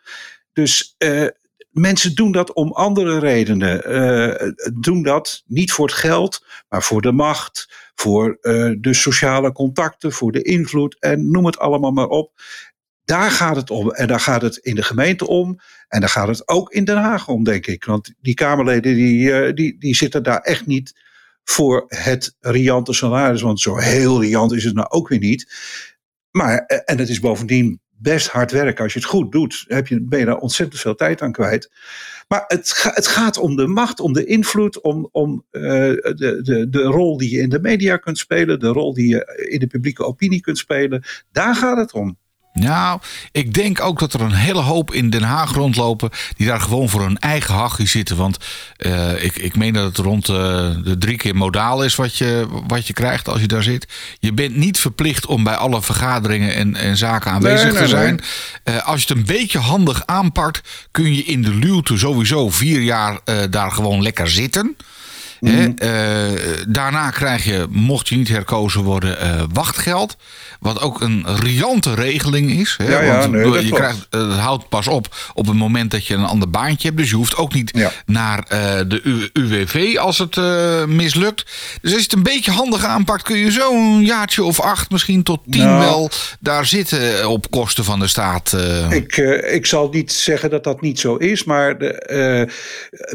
Dus 0.54 0.96
uh, 0.98 1.28
mensen 1.72 2.16
doen 2.16 2.32
dat 2.32 2.54
om 2.54 2.72
andere 2.72 3.20
redenen. 3.20 3.92
Uh, 3.92 4.52
doen 4.74 5.04
dat 5.04 5.44
niet 5.46 5.72
voor 5.72 5.86
het 5.86 5.96
geld, 5.96 6.46
maar 6.70 6.84
voor 6.84 7.02
de 7.02 7.12
macht, 7.12 7.74
voor 7.96 8.38
uh, 8.42 8.76
de 8.80 8.94
sociale 8.94 9.52
contacten, 9.52 10.12
voor 10.12 10.32
de 10.32 10.42
invloed 10.42 11.00
en 11.00 11.32
noem 11.32 11.46
het 11.46 11.60
allemaal 11.60 11.92
maar 11.92 12.08
op. 12.08 12.42
Daar 13.06 13.32
gaat 13.32 13.56
het 13.56 13.70
om. 13.70 13.92
En 13.92 14.08
daar 14.08 14.20
gaat 14.20 14.42
het 14.42 14.58
in 14.58 14.76
de 14.76 14.84
gemeente 14.84 15.28
om. 15.28 15.60
En 15.88 16.00
daar 16.00 16.10
gaat 16.10 16.28
het 16.28 16.48
ook 16.48 16.72
in 16.72 16.86
Den 16.86 16.98
Haag 16.98 17.28
om, 17.28 17.44
denk 17.44 17.68
ik. 17.68 17.86
Want 17.86 18.14
die 18.22 18.34
Kamerleden 18.34 18.96
die, 18.96 19.54
die, 19.54 19.80
die 19.80 19.96
zitten 19.96 20.24
daar 20.24 20.40
echt 20.40 20.66
niet 20.66 21.04
voor 21.46 21.84
het 21.88 22.36
riante 22.40 22.94
salaris. 22.94 23.42
Want 23.42 23.60
zo 23.60 23.78
heel 23.78 24.22
riant 24.22 24.54
is 24.54 24.64
het 24.64 24.76
nou 24.76 24.88
ook 24.90 25.08
weer 25.08 25.20
niet. 25.20 25.54
Maar, 26.32 26.58
eh, 26.58 26.80
en 26.86 26.98
het 26.98 27.10
is 27.10 27.20
bovendien 27.20 27.80
best 27.90 28.28
hard 28.28 28.52
werken. 28.52 28.84
Als 28.84 28.94
je 28.94 29.00
het 29.00 29.08
goed 29.08 29.32
doet, 29.32 29.66
heb 29.68 29.88
je, 29.88 30.02
ben 30.02 30.20
je 30.20 30.26
daar 30.26 30.38
ontzettend 30.38 30.82
veel 30.82 30.96
tijd 30.96 31.22
aan 31.22 31.32
kwijt. 31.32 31.72
Maar 32.28 32.44
het, 32.48 32.92
het 32.94 33.08
gaat 33.08 33.38
om 33.38 33.56
de 33.56 33.68
macht, 33.68 34.00
om 34.00 34.14
de 34.14 34.26
invloed, 34.26 34.82
om, 34.82 35.10
om 35.12 35.46
uh, 35.52 35.62
de, 35.62 36.40
de, 36.44 36.70
de 36.70 36.84
rol 36.84 37.18
die 37.18 37.30
je 37.30 37.42
in 37.42 37.50
de 37.50 37.60
media 37.60 37.98
kunt 37.98 38.18
spelen, 38.18 38.60
de 38.60 38.68
rol 38.68 38.94
die 38.94 39.08
je 39.08 39.48
in 39.50 39.60
de 39.60 39.68
publieke 39.68 40.04
opinie 40.04 40.42
kunt 40.42 40.58
spelen. 40.58 41.04
Daar 41.32 41.56
gaat 41.56 41.78
het 41.78 41.94
om. 41.94 42.18
Nou, 42.60 43.00
ik 43.32 43.54
denk 43.54 43.82
ook 43.82 44.00
dat 44.00 44.14
er 44.14 44.22
een 44.22 44.34
hele 44.34 44.62
hoop 44.62 44.94
in 44.94 45.10
Den 45.10 45.24
Haag 45.24 45.54
rondlopen. 45.54 46.10
die 46.38 46.48
daar 46.48 46.60
gewoon 46.60 46.90
voor 46.90 47.02
hun 47.02 47.18
eigen 47.18 47.54
hachje 47.54 47.86
zitten. 47.86 48.18
Want 48.18 48.38
uh, 48.78 49.24
ik, 49.24 49.36
ik 49.36 49.56
meen 49.56 49.74
dat 49.74 49.84
het 49.84 49.98
rond 49.98 50.30
uh, 50.30 50.36
de 50.84 50.96
drie 51.00 51.18
keer 51.18 51.36
modaal 51.36 51.84
is 51.84 51.96
wat 51.96 52.18
je, 52.18 52.48
wat 52.68 52.88
je 52.88 52.94
krijgt 52.94 53.30
als 53.30 53.42
je 53.42 53.48
daar 53.48 53.64
zit. 53.64 53.88
Je 54.20 54.34
bent 54.34 54.56
niet 54.56 54.80
verplicht 54.80 55.26
om 55.26 55.44
bij 55.44 55.56
alle 55.56 55.82
vergaderingen 55.82 56.56
en, 56.56 56.76
en 56.76 56.98
zaken 56.98 57.32
aanwezig 57.32 57.64
nee, 57.64 57.74
nee, 57.74 57.82
te 57.82 57.88
zijn. 57.88 58.22
Nee. 58.64 58.76
Uh, 58.76 58.88
als 58.88 59.02
je 59.02 59.08
het 59.08 59.18
een 59.18 59.36
beetje 59.36 59.60
handig 59.60 60.06
aanpakt. 60.06 60.62
kun 60.92 61.16
je 61.16 61.24
in 61.24 61.42
de 61.42 61.54
luwte 61.54 61.98
sowieso 61.98 62.50
vier 62.50 62.82
jaar 62.82 63.20
daar 63.50 63.72
gewoon 63.72 64.02
lekker 64.02 64.30
zitten. 64.30 64.76
Mm. 65.40 65.76
Uh, 65.84 65.90
daarna 66.68 67.10
krijg 67.10 67.44
je, 67.44 67.66
mocht 67.70 68.10
je 68.10 68.16
niet 68.16 68.28
herkozen 68.28 68.82
worden, 68.82 69.18
uh, 69.24 69.44
wachtgeld. 69.54 70.18
Wat 70.60 70.82
ook 70.82 71.02
een 71.02 71.26
riante 71.40 71.94
regeling 71.94 72.52
is. 72.52 72.76
Hè? 72.78 72.90
Ja, 72.90 73.02
ja, 73.02 73.20
Want 73.20 73.32
nee, 73.32 73.66
je 73.66 73.72
krijgt, 73.72 74.08
het 74.10 74.32
houdt 74.32 74.70
pas 74.70 74.88
op 74.88 75.16
op 75.34 75.48
het 75.48 75.56
moment 75.56 75.92
dat 75.92 76.08
je 76.08 76.14
een 76.14 76.26
ander 76.26 76.50
baantje 76.50 76.88
hebt. 76.88 77.00
Dus 77.00 77.10
je 77.10 77.16
hoeft 77.16 77.36
ook 77.36 77.54
niet 77.54 77.72
ja. 77.74 77.92
naar 78.06 78.46
de 78.88 79.30
UWV 79.34 79.98
als 79.98 80.18
het 80.18 80.36
mislukt. 80.88 81.46
Dus 81.82 81.92
als 81.92 82.00
je 82.00 82.08
het 82.08 82.14
een 82.14 82.24
beetje 82.24 82.52
handig 82.52 82.86
aanpakt, 82.86 83.24
kun 83.24 83.38
je 83.38 83.52
zo'n 83.52 84.06
jaartje 84.06 84.44
of 84.44 84.60
acht, 84.60 84.92
misschien 84.92 85.24
tot 85.24 85.40
tien 85.50 85.64
nou, 85.64 85.80
wel 85.80 86.10
daar 86.40 86.66
zitten 86.66 87.30
op 87.30 87.52
kosten 87.52 87.84
van 87.84 88.00
de 88.00 88.08
staat. 88.08 88.58
Ik, 88.90 89.18
ik 89.52 89.66
zal 89.66 89.90
niet 89.90 90.12
zeggen 90.12 90.50
dat 90.50 90.64
dat 90.64 90.82
niet 90.82 91.00
zo 91.00 91.16
is, 91.16 91.44
maar 91.44 91.78
de, 91.78 92.48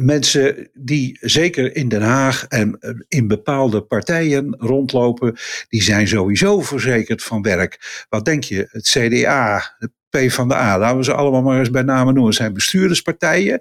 mensen 0.02 0.68
die 0.74 1.18
zeker 1.20 1.76
in 1.76 1.88
Den 1.88 2.02
Haag 2.02 2.09
En 2.48 2.76
eh, 2.80 2.90
in 3.08 3.28
bepaalde 3.28 3.82
partijen 3.82 4.56
rondlopen, 4.58 5.36
die 5.68 5.82
zijn 5.82 6.08
sowieso 6.08 6.60
verzekerd 6.60 7.22
van 7.22 7.42
werk. 7.42 8.04
Wat 8.08 8.24
denk 8.24 8.44
je? 8.44 8.68
Het 8.70 8.88
CDA, 8.88 9.76
de 9.78 9.90
P 10.10 10.32
van 10.32 10.48
de 10.48 10.54
A, 10.54 10.78
laten 10.78 10.96
we 10.96 11.04
ze 11.04 11.14
allemaal 11.14 11.42
maar 11.42 11.58
eens 11.58 11.70
bij 11.70 11.82
name 11.82 12.12
noemen, 12.12 12.32
zijn 12.32 12.52
bestuurderspartijen. 12.52 13.60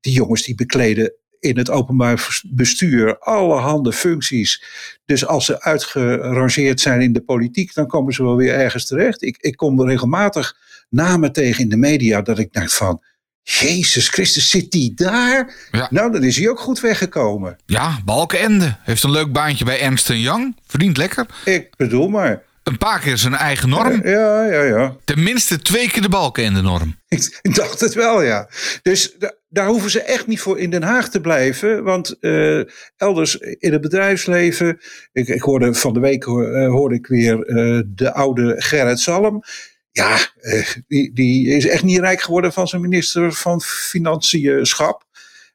Die 0.00 0.12
jongens 0.12 0.42
die 0.42 0.54
bekleden 0.54 1.14
in 1.38 1.58
het 1.58 1.70
openbaar 1.70 2.40
bestuur 2.46 3.18
allerhande 3.18 3.92
functies. 3.92 4.64
Dus 5.04 5.26
als 5.26 5.44
ze 5.44 5.62
uitgerangeerd 5.62 6.80
zijn 6.80 7.00
in 7.00 7.12
de 7.12 7.20
politiek, 7.20 7.74
dan 7.74 7.86
komen 7.86 8.12
ze 8.12 8.22
wel 8.22 8.36
weer 8.36 8.54
ergens 8.54 8.86
terecht. 8.86 9.22
Ik, 9.22 9.36
ik 9.40 9.56
kom 9.56 9.82
regelmatig 9.82 10.56
namen 10.88 11.32
tegen 11.32 11.62
in 11.62 11.68
de 11.68 11.76
media 11.76 12.22
dat 12.22 12.38
ik 12.38 12.52
dacht 12.52 12.74
van. 12.74 13.02
Jezus 13.44 14.08
Christus, 14.08 14.50
zit 14.50 14.70
die 14.70 14.94
daar? 14.94 15.54
Nou, 15.90 16.12
dan 16.12 16.22
is 16.22 16.36
hij 16.36 16.48
ook 16.48 16.60
goed 16.60 16.80
weggekomen. 16.80 17.56
Ja, 17.66 17.98
Balkenende. 18.04 18.76
Heeft 18.82 19.02
een 19.02 19.10
leuk 19.10 19.32
baantje 19.32 19.64
bij 19.64 19.80
Ernst 19.80 20.08
Young. 20.08 20.56
Verdient 20.66 20.96
lekker. 20.96 21.26
Ik 21.44 21.76
bedoel 21.76 22.08
maar. 22.08 22.42
Een 22.62 22.78
paar 22.78 23.00
keer 23.00 23.18
zijn 23.18 23.34
eigen 23.34 23.68
norm. 23.68 24.08
Ja, 24.08 24.44
ja, 24.44 24.62
ja. 24.62 24.96
Tenminste 25.04 25.58
twee 25.58 25.90
keer 25.90 26.02
de 26.02 26.08
balken 26.08 26.62
norm. 26.62 26.96
Ik 27.42 27.54
dacht 27.54 27.80
het 27.80 27.94
wel, 27.94 28.22
ja. 28.22 28.48
Dus 28.82 29.16
daar 29.48 29.66
hoeven 29.66 29.90
ze 29.90 30.00
echt 30.00 30.26
niet 30.26 30.40
voor 30.40 30.58
in 30.58 30.70
Den 30.70 30.82
Haag 30.82 31.10
te 31.10 31.20
blijven. 31.20 31.82
Want 31.82 32.16
uh, 32.20 32.62
elders 32.96 33.36
in 33.36 33.72
het 33.72 33.80
bedrijfsleven. 33.80 34.80
Ik, 35.12 35.28
ik 35.28 35.42
hoorde 35.42 35.74
van 35.74 35.94
de 35.94 36.00
week 36.00 36.26
uh, 36.26 36.68
hoorde 36.68 36.94
ik 36.94 37.06
weer 37.06 37.48
uh, 37.48 37.82
de 37.86 38.12
oude 38.12 38.54
Gerrit 38.56 39.00
Salm. 39.00 39.42
Ja, 39.96 40.18
die, 40.88 41.12
die 41.12 41.48
is 41.48 41.66
echt 41.68 41.82
niet 41.82 41.98
rijk 41.98 42.22
geworden 42.22 42.52
van 42.52 42.68
zijn 42.68 42.82
minister 42.82 43.32
van 43.32 43.60
Financiën 43.60 44.66
schap 44.66 45.04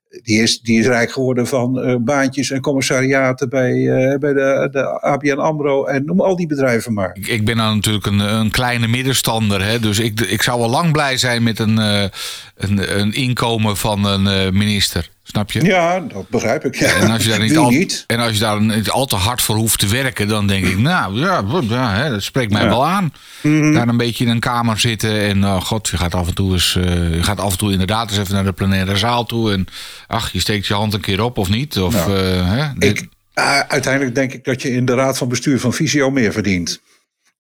die 0.10 0.42
is, 0.42 0.60
die 0.62 0.80
is 0.80 0.86
rijk 0.86 1.12
geworden 1.12 1.48
van 1.48 1.90
uh, 1.90 1.96
baantjes 2.00 2.52
en 2.52 2.62
commissariaten 2.62 3.50
bij, 3.50 3.74
uh, 3.74 4.18
bij 4.18 4.34
de, 4.34 4.68
de 4.72 5.02
ABN 5.02 5.38
AMRO 5.38 5.86
en 5.86 6.06
noem 6.06 6.22
al 6.22 6.36
die 6.36 6.48
bedrijven 6.48 6.94
maar. 6.94 7.18
Ik, 7.22 7.46
ben 7.46 7.58
dan 7.58 7.76
natuurlijk 7.76 8.06
een, 8.06 8.20
een 8.20 8.52
kleine 8.52 8.88
middenstander, 8.88 9.66
hè, 9.66 9.80
dus 9.80 10.00
ik, 10.00 10.20
ik 10.20 10.42
zou 10.42 10.60
wel 10.60 10.70
lang 10.70 10.92
blij 10.92 11.18
zijn 11.18 11.44
met 11.44 11.60
een, 11.60 11.78
een, 11.78 13.00
een 13.00 13.14
inkomen 13.14 13.78
van 13.78 14.06
een 14.06 14.58
minister. 14.58 15.10
Snap 15.30 15.52
je? 15.52 15.64
Ja, 15.64 16.00
dat 16.00 16.30
begrijp 16.30 16.66
ik. 16.66 16.76
Ja. 16.76 16.96
En 16.96 17.10
als 17.12 17.24
je 17.24 17.30
daar 17.30 17.40
niet, 17.40 17.58
al, 17.58 17.74
En 18.08 18.20
als 18.20 18.34
je 18.34 18.40
daar 18.40 18.62
niet 18.62 18.90
al 18.90 19.06
te 19.06 19.16
hard 19.16 19.42
voor 19.42 19.56
hoeft 19.56 19.80
te 19.80 19.88
werken, 19.88 20.28
dan 20.28 20.48
denk 20.48 20.66
ik, 20.66 20.78
nou 20.78 21.20
ja, 21.20 21.42
ja 21.70 21.94
hè, 21.94 22.10
dat 22.10 22.24
spreekt 22.24 22.52
mij 22.52 22.66
wel 22.66 22.88
aan. 22.88 23.14
Mm 23.42 23.74
Daar 23.74 23.88
een 23.88 23.98
beetje 23.98 24.24
in 24.26 24.30
een 24.30 24.40
kamer 24.40 24.80
zitten 24.80 25.22
en 25.22 25.46
oh 25.46 25.62
god, 25.62 25.88
je 25.88 25.98
gaat 25.98 26.16
af 26.16 26.28
en 26.28 26.34
toe 26.34 26.54
eens, 26.54 26.76
uh, 26.76 27.16
je 27.16 27.24
gaat 27.24 27.40
af 27.40 27.52
en 27.52 27.58
toe 27.58 27.72
inderdaad 27.72 28.10
eens 28.10 28.20
even 28.20 28.34
naar 28.34 28.44
de 28.44 28.52
plenaire 28.52 28.98
zaal 28.98 29.26
toe. 29.26 29.52
En 29.52 29.68
ach, 30.08 30.32
je 30.32 30.40
steekt 30.40 30.68
je 30.68 30.74
hand 30.74 30.94
een 30.94 31.02
keer 31.02 31.22
op 31.22 31.38
of 31.38 31.50
niet. 31.50 31.80
Of, 31.80 32.08
uh, 32.08 32.16
hè, 32.50 32.88
ik, 32.88 33.08
uh, 33.36 33.60
uiteindelijk 33.60 34.16
denk 34.16 34.34
ik 34.34 34.44
dat 34.44 34.62
je 34.62 34.72
in 34.72 34.86
de 34.86 34.94
raad 34.94 35.18
van 35.18 35.28
bestuur 35.28 35.60
van 35.60 35.74
Visio 35.74 36.12
meer 36.12 36.32
verdient. 36.32 36.82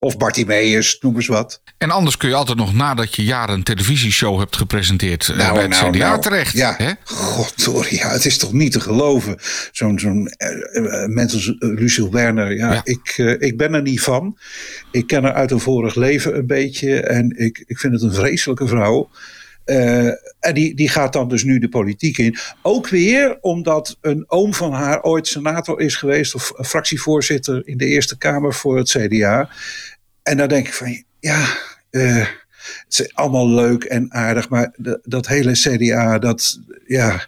Of 0.01 0.17
Bartimeus, 0.17 0.97
noem 1.01 1.15
eens 1.15 1.27
wat. 1.27 1.61
En 1.77 1.91
anders 1.91 2.17
kun 2.17 2.29
je 2.29 2.35
altijd 2.35 2.57
nog 2.57 2.73
nadat 2.73 3.15
je 3.15 3.23
jaren 3.23 3.55
een 3.55 3.63
televisieshow 3.63 4.39
hebt 4.39 4.55
gepresenteerd... 4.55 5.29
Eh, 5.29 5.37
nou, 5.37 5.53
bij 5.53 5.61
het 5.61 5.71
nou, 5.71 5.91
CDA 5.91 6.07
nou, 6.07 6.21
terecht. 6.21 6.53
Ja, 6.53 6.75
hè? 6.77 6.91
god, 7.03 7.53
sorry, 7.55 7.95
ja, 7.95 8.09
het 8.09 8.25
is 8.25 8.37
toch 8.37 8.53
niet 8.53 8.71
te 8.71 8.79
geloven. 8.79 9.37
Zo'n 9.71 9.99
zo'n 9.99 10.31
uh, 10.73 11.05
mens 11.05 11.33
als 11.33 11.55
Lucille 11.59 12.09
Werner, 12.11 12.55
ja, 12.55 12.81
Ik, 12.83 13.17
ik 13.39 13.57
ben 13.57 13.73
er 13.73 13.81
niet 13.81 14.01
van. 14.01 14.37
Ik 14.91 15.07
ken 15.07 15.23
haar 15.23 15.33
uit 15.33 15.51
een 15.51 15.59
vorig 15.59 15.95
leven 15.95 16.37
een 16.37 16.47
beetje. 16.47 16.99
En 17.01 17.33
ik, 17.37 17.63
ik 17.67 17.79
vind 17.79 17.93
het 17.93 18.01
een 18.01 18.13
vreselijke 18.13 18.67
vrouw. 18.67 19.09
Uh, 19.69 20.07
en 20.39 20.53
die, 20.53 20.75
die 20.75 20.89
gaat 20.89 21.13
dan 21.13 21.29
dus 21.29 21.43
nu 21.43 21.59
de 21.59 21.69
politiek 21.69 22.17
in. 22.17 22.37
Ook 22.61 22.87
weer 22.87 23.37
omdat 23.41 23.97
een 24.01 24.23
oom 24.27 24.53
van 24.53 24.73
haar 24.73 25.01
ooit 25.03 25.27
senator 25.27 25.79
is 25.79 25.95
geweest, 25.95 26.35
of 26.35 26.51
fractievoorzitter 26.55 27.67
in 27.67 27.77
de 27.77 27.85
Eerste 27.85 28.17
Kamer 28.17 28.53
voor 28.53 28.77
het 28.77 28.89
CDA. 28.89 29.49
En 30.23 30.37
dan 30.37 30.47
denk 30.47 30.67
ik 30.67 30.73
van 30.73 31.03
ja, 31.19 31.57
uh, 31.91 32.25
het 32.85 32.99
is 32.99 33.15
allemaal 33.15 33.49
leuk 33.49 33.83
en 33.83 34.13
aardig, 34.13 34.49
maar 34.49 34.73
dat 35.03 35.27
hele 35.27 35.51
CDA, 35.51 36.19
dat, 36.19 36.59
ja, 36.87 37.27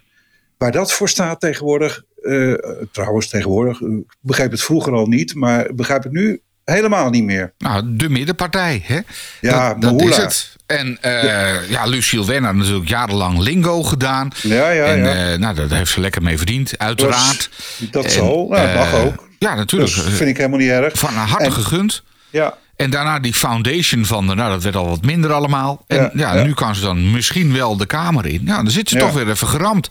waar 0.58 0.72
dat 0.72 0.92
voor 0.92 1.08
staat 1.08 1.40
tegenwoordig, 1.40 2.04
uh, 2.22 2.54
trouwens 2.92 3.28
tegenwoordig, 3.28 3.80
ik 3.80 4.16
begreep 4.20 4.50
het 4.50 4.62
vroeger 4.62 4.92
al 4.92 5.06
niet, 5.06 5.34
maar 5.34 5.74
begrijp 5.74 6.02
het 6.02 6.12
nu 6.12 6.40
helemaal 6.64 7.10
niet 7.10 7.24
meer. 7.24 7.52
Nou, 7.58 7.82
de 7.86 8.08
middenpartij, 8.08 8.82
hè? 8.84 9.00
Ja, 9.40 9.74
dat, 9.74 9.98
dat 9.98 10.08
is 10.08 10.16
het. 10.16 10.56
En 10.66 10.98
uh, 11.02 11.22
ja. 11.22 11.60
ja, 11.68 11.84
Luciel 11.84 12.26
Wenner 12.26 12.54
natuurlijk 12.54 12.88
jarenlang 12.88 13.38
lingo 13.38 13.82
gedaan. 13.82 14.30
Ja, 14.42 14.70
ja, 14.70 14.84
en, 14.84 14.98
ja. 14.98 15.32
Uh, 15.32 15.38
nou, 15.38 15.54
daar 15.54 15.78
heeft 15.78 15.90
ze 15.90 16.00
lekker 16.00 16.22
mee 16.22 16.36
verdiend, 16.36 16.78
uiteraard. 16.78 17.50
Dat, 17.90 18.16
nou, 18.16 18.56
dat 18.56 18.74
mag 18.74 18.94
ook. 18.94 19.28
Ja, 19.38 19.54
natuurlijk. 19.54 19.94
Dat 19.94 20.04
vind 20.04 20.30
ik 20.30 20.36
helemaal 20.36 20.58
niet 20.58 20.70
erg. 20.70 20.98
Van 20.98 21.14
harte 21.14 21.44
en, 21.44 21.52
gegund. 21.52 22.02
Ja. 22.30 22.54
En 22.76 22.90
daarna 22.90 23.18
die 23.18 23.34
foundation 23.34 24.04
van 24.04 24.26
de, 24.26 24.34
nou 24.34 24.50
dat 24.50 24.62
werd 24.62 24.76
al 24.76 24.88
wat 24.88 25.04
minder 25.04 25.32
allemaal. 25.32 25.84
En 25.86 26.10
ja, 26.14 26.34
ja, 26.34 26.42
nu 26.42 26.54
kan 26.54 26.74
ze 26.74 26.80
dan 26.80 27.10
misschien 27.10 27.52
wel 27.52 27.76
de 27.76 27.86
Kamer 27.86 28.26
in. 28.26 28.42
Ja, 28.44 28.56
dan 28.56 28.70
zit 28.70 28.88
ze 28.88 28.98
toch 28.98 29.12
weer 29.12 29.30
even 29.30 29.48
geramd. 29.48 29.90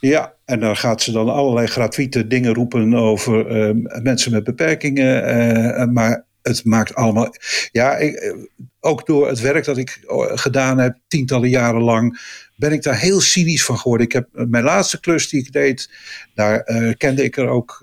Ja, 0.00 0.34
en 0.44 0.60
dan 0.60 0.76
gaat 0.76 1.02
ze 1.02 1.12
dan 1.12 1.28
allerlei 1.28 1.66
gratuite 1.66 2.26
dingen 2.26 2.54
roepen 2.54 2.94
over 2.94 3.68
uh, 3.68 4.02
mensen 4.02 4.32
met 4.32 4.44
beperkingen. 4.44 5.28
Uh, 5.28 5.84
maar 5.84 6.24
het 6.42 6.64
maakt 6.64 6.94
allemaal. 6.94 7.34
Ja, 7.72 7.96
ik, 7.96 8.36
ook 8.80 9.06
door 9.06 9.28
het 9.28 9.40
werk 9.40 9.64
dat 9.64 9.78
ik 9.78 10.00
gedaan 10.34 10.78
heb, 10.78 10.98
tientallen 11.08 11.48
jaren 11.48 11.82
lang, 11.82 12.20
ben 12.56 12.72
ik 12.72 12.82
daar 12.82 12.98
heel 12.98 13.20
cynisch 13.20 13.64
van 13.64 13.78
geworden. 13.78 14.06
Ik 14.06 14.12
heb 14.12 14.28
mijn 14.32 14.64
laatste 14.64 15.00
klus 15.00 15.28
die 15.28 15.40
ik 15.40 15.52
deed, 15.52 15.90
daar 16.34 16.62
kende 16.96 17.24
ik 17.24 17.36
er 17.36 17.48
ook 17.48 17.78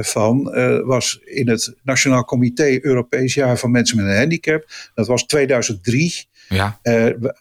van, 0.00 0.42
was 0.84 1.20
in 1.24 1.48
het 1.48 1.74
Nationaal 1.82 2.24
Comité 2.24 2.78
Europees 2.84 3.34
Jaar 3.34 3.58
van 3.58 3.70
Mensen 3.70 3.96
met 3.96 4.06
een 4.06 4.16
Handicap. 4.16 4.64
Dat 4.94 5.06
was 5.06 5.24
2003. 5.24 6.26
Ja. 6.48 6.78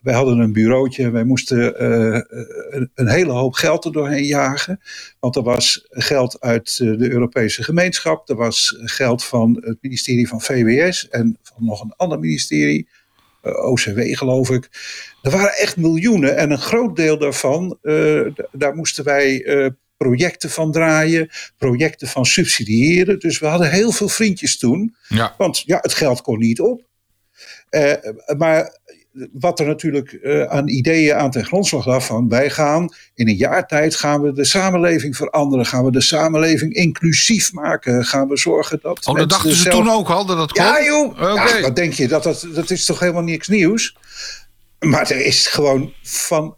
wij 0.01 0.13
hadden 0.13 0.39
een 0.39 0.53
bureautje, 0.53 1.09
wij 1.09 1.23
moesten 1.23 1.83
een, 2.75 2.91
een, 2.95 3.07
hele 3.07 3.31
hoop 3.31 3.53
geld 3.53 3.85
er 3.85 3.91
doorheen 3.91 4.23
jagen. 4.23 4.79
Want 5.19 5.35
er 5.35 5.43
was 5.43 5.85
geld 5.89 6.41
uit 6.41 6.77
de 6.77 7.11
Europese 7.11 7.63
gemeenschap, 7.63 8.29
er 8.29 8.35
was 8.35 8.77
geld 8.79 9.23
van 9.23 9.57
het 9.65 9.77
ministerie 9.81 10.27
van 10.27 10.41
VWS 10.41 11.09
en 11.09 11.37
van 11.41 11.65
nog 11.65 11.81
een 11.81 11.93
ander 11.97 12.19
ministerie. 12.19 12.87
OCW 13.41 13.99
geloof 13.99 14.49
ik. 14.49 14.69
Er 15.21 15.31
waren 15.31 15.57
echt 15.57 15.77
miljoenen 15.77 16.37
en 16.37 16.51
een 16.51 16.57
groot 16.57 16.95
deel 16.95 17.17
daarvan, 17.17 17.77
daar 18.51 18.75
moesten 18.75 19.03
wij 19.03 19.43
projecten 20.03 20.49
van 20.49 20.71
draaien, 20.71 21.29
projecten 21.57 22.07
van 22.07 22.25
subsidiëren. 22.25 23.19
Dus 23.19 23.39
we 23.39 23.45
hadden 23.45 23.71
heel 23.71 23.91
veel 23.91 24.09
vriendjes 24.09 24.57
toen, 24.57 24.95
ja. 25.07 25.33
want 25.37 25.63
ja, 25.65 25.77
het 25.81 25.93
geld 25.93 26.21
kon 26.21 26.39
niet 26.39 26.59
op. 26.59 26.81
Uh, 27.73 27.93
maar 28.37 28.79
wat 29.31 29.59
er 29.59 29.65
natuurlijk 29.65 30.19
uh, 30.21 30.43
aan 30.43 30.67
ideeën 30.67 31.15
aan 31.15 31.31
ten 31.31 31.45
grondslag 31.45 31.85
lag 31.85 32.05
van 32.05 32.29
wij 32.29 32.49
gaan 32.49 32.93
in 33.15 33.27
een 33.27 33.35
jaar 33.35 33.67
tijd 33.67 33.95
gaan 33.95 34.21
we 34.21 34.33
de 34.33 34.45
samenleving 34.45 35.15
veranderen, 35.15 35.65
gaan 35.65 35.85
we 35.85 35.91
de 35.91 36.01
samenleving 36.01 36.73
inclusief 36.73 37.53
maken, 37.53 38.05
gaan 38.05 38.27
we 38.27 38.37
zorgen 38.37 38.79
dat. 38.81 39.07
Oh, 39.07 39.15
dat 39.15 39.29
dachten 39.29 39.55
ze 39.55 39.69
toen 39.69 39.89
ook 39.89 40.09
al 40.09 40.25
dat 40.25 40.37
dat 40.37 40.51
kon? 40.51 40.63
Ja, 40.63 40.83
joh. 40.83 41.09
Okay. 41.09 41.55
Ja, 41.55 41.61
wat 41.61 41.75
denk 41.75 41.93
je? 41.93 42.07
Dat, 42.07 42.23
dat, 42.23 42.47
dat 42.53 42.69
is 42.69 42.85
toch 42.85 42.99
helemaal 42.99 43.23
niks 43.23 43.47
nieuws? 43.47 43.97
Maar 44.79 45.11
er 45.11 45.25
is 45.25 45.47
gewoon 45.47 45.93
van 46.01 46.55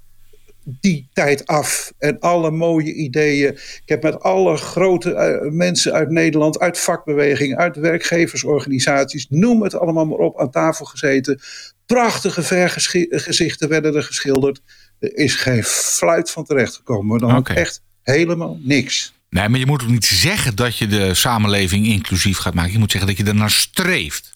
die 0.66 1.10
tijd 1.14 1.46
af 1.46 1.94
en 1.98 2.20
alle 2.20 2.52
mooie 2.52 2.94
ideeën. 2.94 3.52
Ik 3.54 3.82
heb 3.86 4.04
met 4.04 4.20
alle 4.20 4.58
grote 4.58 5.40
uh, 5.44 5.52
mensen 5.52 5.94
uit 5.94 6.10
Nederland, 6.10 6.60
uit 6.60 6.80
vakbeweging, 6.80 7.56
uit 7.56 7.76
werkgeversorganisaties, 7.76 9.26
noem 9.30 9.64
het 9.64 9.76
allemaal 9.76 10.06
maar 10.06 10.18
op, 10.18 10.40
aan 10.40 10.52
tafel 10.52 10.86
gezeten. 10.86 11.40
Prachtige 11.86 12.44
vergezichten 12.44 13.70
werden 13.70 13.96
er 13.96 14.04
geschilderd. 14.04 14.62
Er 15.00 15.18
is 15.18 15.36
geen 15.36 15.64
fluit 15.64 16.32
van 16.32 16.44
terechtgekomen. 16.44 17.20
Dan 17.20 17.36
okay. 17.36 17.56
echt 17.56 17.82
helemaal 18.04 18.60
niks. 18.62 19.14
Nee, 19.30 19.50
maar 19.50 19.60
je 19.60 19.66
moet 19.66 19.84
ook 19.84 19.90
niet 19.90 20.06
zeggen 20.06 20.56
dat 20.56 20.78
je 20.78 20.88
de 20.88 21.14
samenleving 21.14 21.88
inclusief 21.88 22.38
gaat 22.38 22.54
maken. 22.54 22.72
Je 22.72 22.80
moet 22.80 22.92
zeggen 22.92 23.10
dat 23.10 23.18
je 23.18 23.26
er 23.26 23.36
naar 23.36 23.52
streeft. 23.52 24.35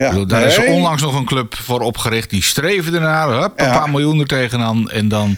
Ja, 0.00 0.08
bedoel, 0.08 0.26
daar 0.26 0.40
nee. 0.40 0.48
is 0.48 0.74
onlangs 0.74 1.02
nog 1.02 1.18
een 1.18 1.24
club 1.24 1.54
voor 1.54 1.80
opgericht. 1.80 2.30
Die 2.30 2.42
streven 2.42 2.94
ernaar. 2.94 3.28
Hup, 3.40 3.52
een 3.56 3.66
ja. 3.66 3.78
paar 3.78 3.90
miljoen 3.90 4.20
er 4.20 4.26
tegenaan. 4.26 4.90
En 4.90 5.08
dan... 5.08 5.36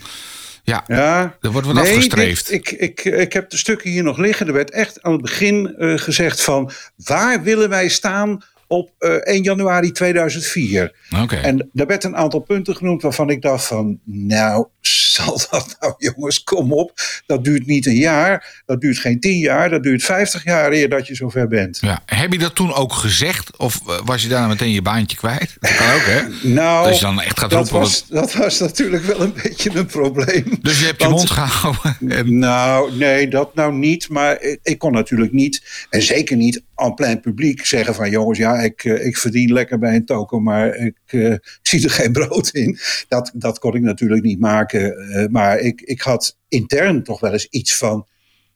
Ja, 0.64 0.84
ja, 0.86 1.36
er 1.40 1.50
wordt 1.50 1.66
wat 1.66 1.76
nee, 1.76 1.84
afgestreefd. 1.84 2.48
Dit, 2.48 2.70
ik, 2.70 2.80
ik, 2.80 3.04
ik 3.04 3.32
heb 3.32 3.50
de 3.50 3.56
stukken 3.56 3.90
hier 3.90 4.02
nog 4.02 4.18
liggen. 4.18 4.46
Er 4.46 4.52
werd 4.52 4.70
echt 4.70 5.02
aan 5.02 5.12
het 5.12 5.20
begin 5.22 5.74
uh, 5.78 5.98
gezegd 5.98 6.42
van... 6.42 6.70
waar 6.96 7.42
willen 7.42 7.68
wij 7.68 7.88
staan 7.88 8.42
op 8.66 8.90
uh, 8.98 9.10
1 9.10 9.42
januari 9.42 9.92
2004? 9.92 10.94
Okay. 11.22 11.42
En 11.42 11.68
daar 11.72 11.86
werd 11.86 12.04
een 12.04 12.16
aantal 12.16 12.40
punten 12.40 12.76
genoemd 12.76 13.02
waarvan 13.02 13.30
ik 13.30 13.42
dacht 13.42 13.64
van... 13.64 13.98
nou, 14.04 14.66
zal 15.12 15.40
dat 15.50 15.76
nou, 15.80 15.94
jongens, 15.98 16.42
kom 16.44 16.72
op. 16.72 16.92
Dat 17.26 17.44
duurt 17.44 17.66
niet 17.66 17.86
een 17.86 17.96
jaar, 17.96 18.62
dat 18.66 18.80
duurt 18.80 18.98
geen 18.98 19.20
tien 19.20 19.38
jaar, 19.38 19.70
dat 19.70 19.82
duurt 19.82 20.02
vijftig 20.02 20.44
jaar 20.44 20.72
eer 20.72 20.88
dat 20.88 21.06
je 21.06 21.14
zover 21.14 21.48
bent. 21.48 21.78
Ja. 21.80 22.02
Heb 22.06 22.32
je 22.32 22.38
dat 22.38 22.54
toen 22.54 22.72
ook 22.74 22.92
gezegd? 22.92 23.56
Of 23.56 23.80
eh, 23.88 23.98
was 24.04 24.22
je 24.22 24.28
daarna 24.28 24.46
meteen 24.46 24.70
je 24.72 24.82
baantje 24.82 25.16
kwijt? 25.16 25.56
Dat 25.60 25.74
kan 25.76 25.86
ook, 25.94 26.04
hè? 26.04 26.20
Nou, 26.48 26.92
je 26.92 27.00
dan 27.00 27.20
echt 27.20 27.38
gaat 27.40 27.50
dat, 27.50 27.60
roepen. 27.60 27.78
was, 27.78 28.06
dat 28.08 28.34
was 28.34 28.58
natuurlijk 28.58 29.04
wel 29.04 29.20
een 29.20 29.34
beetje 29.42 29.70
een 29.74 29.86
probleem. 29.86 30.58
Dus 30.60 30.78
je 30.78 30.84
hebt 30.86 31.00
je 31.02 31.06
Want- 31.08 31.16
mond 31.18 31.30
gehouden. 31.30 31.96
En, 32.08 32.38
Nou, 32.38 32.96
nee, 32.96 33.28
dat 33.28 33.54
nou 33.54 33.72
niet. 33.74 34.08
Maar 34.08 34.38
ik 34.62 34.78
kon 34.78 34.92
natuurlijk 34.92 35.32
niet, 35.32 35.86
en 35.90 36.02
zeker 36.02 36.36
niet 36.36 36.62
aan 36.82 36.94
plein 36.94 37.20
publiek, 37.20 37.64
zeggen 37.66 37.94
van 37.94 38.10
jongens, 38.10 38.38
ja, 38.38 38.60
ik, 38.60 38.84
eh, 38.84 39.06
ik 39.06 39.16
verdien 39.16 39.52
lekker 39.52 39.78
bij 39.78 39.94
een 39.94 40.04
toko, 40.04 40.40
maar 40.40 40.74
ik, 40.76 40.98
eh, 41.06 41.32
ik 41.32 41.58
zie 41.62 41.84
er 41.84 41.90
geen 41.90 42.12
brood 42.12 42.48
in. 42.48 42.78
Dat, 43.08 43.30
dat 43.34 43.58
kon 43.58 43.74
ik 43.74 43.82
natuurlijk 43.82 44.22
niet 44.22 44.40
maken. 44.40 44.96
eh, 44.96 45.26
maar 45.28 45.58
ik, 45.58 45.80
ik 45.80 46.00
had 46.00 46.38
intern 46.48 47.02
toch 47.02 47.20
wel 47.20 47.32
eens 47.32 47.46
iets 47.50 47.76
van. 47.76 48.06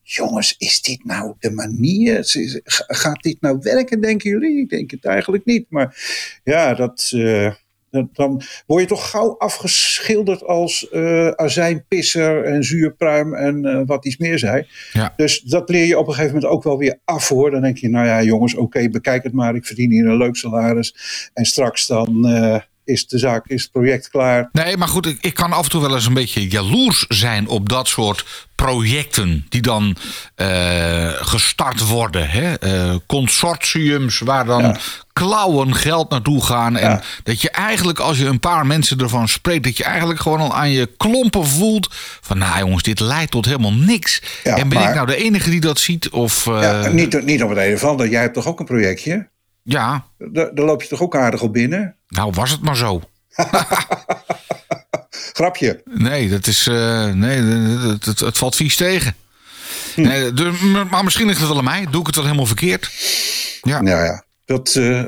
Jongens, 0.02 0.54
is 0.58 0.82
dit 0.82 1.04
nou 1.04 1.34
de 1.38 1.50
manier? 1.50 2.18
Gaat 2.86 3.22
dit 3.22 3.40
nou 3.40 3.58
werken, 3.60 4.00
denken 4.00 4.30
jullie? 4.30 4.60
Ik 4.60 4.68
denk 4.68 4.90
het 4.90 5.04
eigenlijk 5.04 5.44
niet. 5.44 5.66
Maar 5.68 5.96
ja, 6.44 6.74
dat- 6.74 7.12
dan 8.12 8.42
word 8.66 8.82
je 8.82 8.88
toch 8.88 9.10
gauw 9.10 9.36
afgeschilderd 9.38 10.44
als 10.44 10.88
eh 10.90 11.28
azijnpisser 11.28 12.44
en 12.44 12.64
zuurpruim 12.64 13.34
en 13.34 13.64
eh, 13.64 13.80
wat 13.86 14.04
iets 14.04 14.16
meer 14.16 14.38
zei. 14.38 14.66
Ja. 14.92 15.12
Dus 15.16 15.40
dat 15.40 15.68
leer 15.68 15.86
je 15.86 15.98
op 15.98 16.06
een 16.06 16.14
gegeven 16.14 16.34
moment 16.34 16.52
ook 16.52 16.62
wel 16.62 16.78
weer 16.78 16.98
af 17.04 17.28
hoor. 17.28 17.50
Dan 17.50 17.60
denk 17.60 17.76
je, 17.76 17.88
nou 17.88 18.06
ja 18.06 18.22
jongens, 18.22 18.54
oké, 18.54 18.88
bekijk 18.88 19.22
het 19.22 19.32
maar. 19.32 19.54
Ik 19.54 19.66
verdien 19.66 19.90
hier 19.90 20.06
een 20.06 20.16
leuk 20.16 20.36
salaris. 20.36 20.94
En 21.34 21.44
straks 21.44 21.86
dan 21.86 22.26
eh, 22.26 22.60
is 22.86 23.06
de 23.06 23.18
zaak, 23.18 23.46
is 23.46 23.62
het 23.62 23.72
project 23.72 24.08
klaar. 24.10 24.48
Nee, 24.52 24.76
maar 24.76 24.88
goed, 24.88 25.06
ik, 25.06 25.18
ik 25.20 25.34
kan 25.34 25.52
af 25.52 25.64
en 25.64 25.70
toe 25.70 25.80
wel 25.80 25.94
eens 25.94 26.06
een 26.06 26.14
beetje 26.14 26.48
jaloers 26.48 27.04
zijn 27.08 27.48
op 27.48 27.68
dat 27.68 27.88
soort 27.88 28.46
projecten 28.54 29.46
die 29.48 29.62
dan 29.62 29.96
eh, 30.34 31.08
gestart 31.12 31.88
worden. 31.88 32.28
Hè? 32.30 32.54
Eh, 32.54 32.94
consortiums 33.06 34.18
waar 34.18 34.44
dan 34.44 34.62
Ja. 34.62 34.76
klauwen 35.12 35.74
geld 35.74 36.10
naartoe 36.10 36.44
gaan. 36.44 36.76
En 36.76 36.90
Ja. 36.90 37.02
dat 37.22 37.40
je 37.40 37.50
eigenlijk, 37.50 37.98
als 37.98 38.18
je 38.18 38.26
een 38.26 38.40
paar 38.40 38.66
mensen 38.66 38.98
ervan 38.98 39.28
spreekt, 39.28 39.64
dat 39.64 39.76
je 39.76 39.84
eigenlijk 39.84 40.20
gewoon 40.20 40.40
al 40.40 40.54
aan 40.54 40.70
je 40.70 40.86
klompen 40.96 41.46
voelt. 41.46 41.88
Van 42.20 42.38
nou 42.38 42.58
jongens, 42.58 42.82
dit 42.82 43.00
leidt 43.00 43.30
tot 43.30 43.44
helemaal 43.44 43.72
niks. 43.72 44.22
Ja, 44.44 44.56
en 44.56 44.68
ben 44.68 44.82
ik 44.82 44.94
nou 44.94 45.06
de 45.06 45.16
enige 45.16 45.50
die 45.50 45.60
dat 45.60 45.78
ziet? 45.78 46.08
Of 46.08 46.46
eh, 46.46 46.62
Ja, 46.62 46.88
niet, 46.88 47.24
niet 47.24 47.42
om 47.42 47.50
het 47.50 47.58
een 47.58 47.74
of 47.74 47.84
ander. 47.84 48.08
Jij 48.08 48.20
hebt 48.20 48.34
toch 48.34 48.46
ook 48.46 48.60
een 48.60 48.66
projectje? 48.66 49.28
Ja, 49.66 50.06
Daar, 50.18 50.54
daar 50.54 50.64
loop 50.64 50.82
je 50.82 50.88
toch 50.88 51.02
ook 51.02 51.16
aardig 51.16 51.42
op 51.42 51.52
binnen? 51.52 51.96
nou 52.08 52.32
was 52.34 52.50
het 52.50 52.62
maar 52.62 52.76
zo. 52.76 53.00
Grapje. 55.32 55.80
Nee, 55.84 56.28
dat 56.28 56.46
is. 56.46 56.66
eh, 56.66 57.12
nee, 57.12 57.40
het, 57.40 58.04
het, 58.04 58.20
het 58.20 58.38
valt 58.38 58.56
vies 58.56 58.76
tegen. 58.76 59.14
Nee, 59.96 60.32
dus- 60.32 60.60
maar 60.90 61.04
misschien 61.04 61.26
ligt 61.26 61.38
het 61.38 61.48
wel 61.48 61.58
aan 61.58 61.64
mij. 61.64 61.86
Doe 61.90 62.00
ik 62.00 62.06
het 62.06 62.14
wel 62.14 62.24
helemaal 62.24 62.46
verkeerd? 62.46 62.90
Ja. 63.62 63.80
Nou 63.80 64.04
ja, 64.04 64.24
dat 64.44 64.74
eh, 64.76 65.04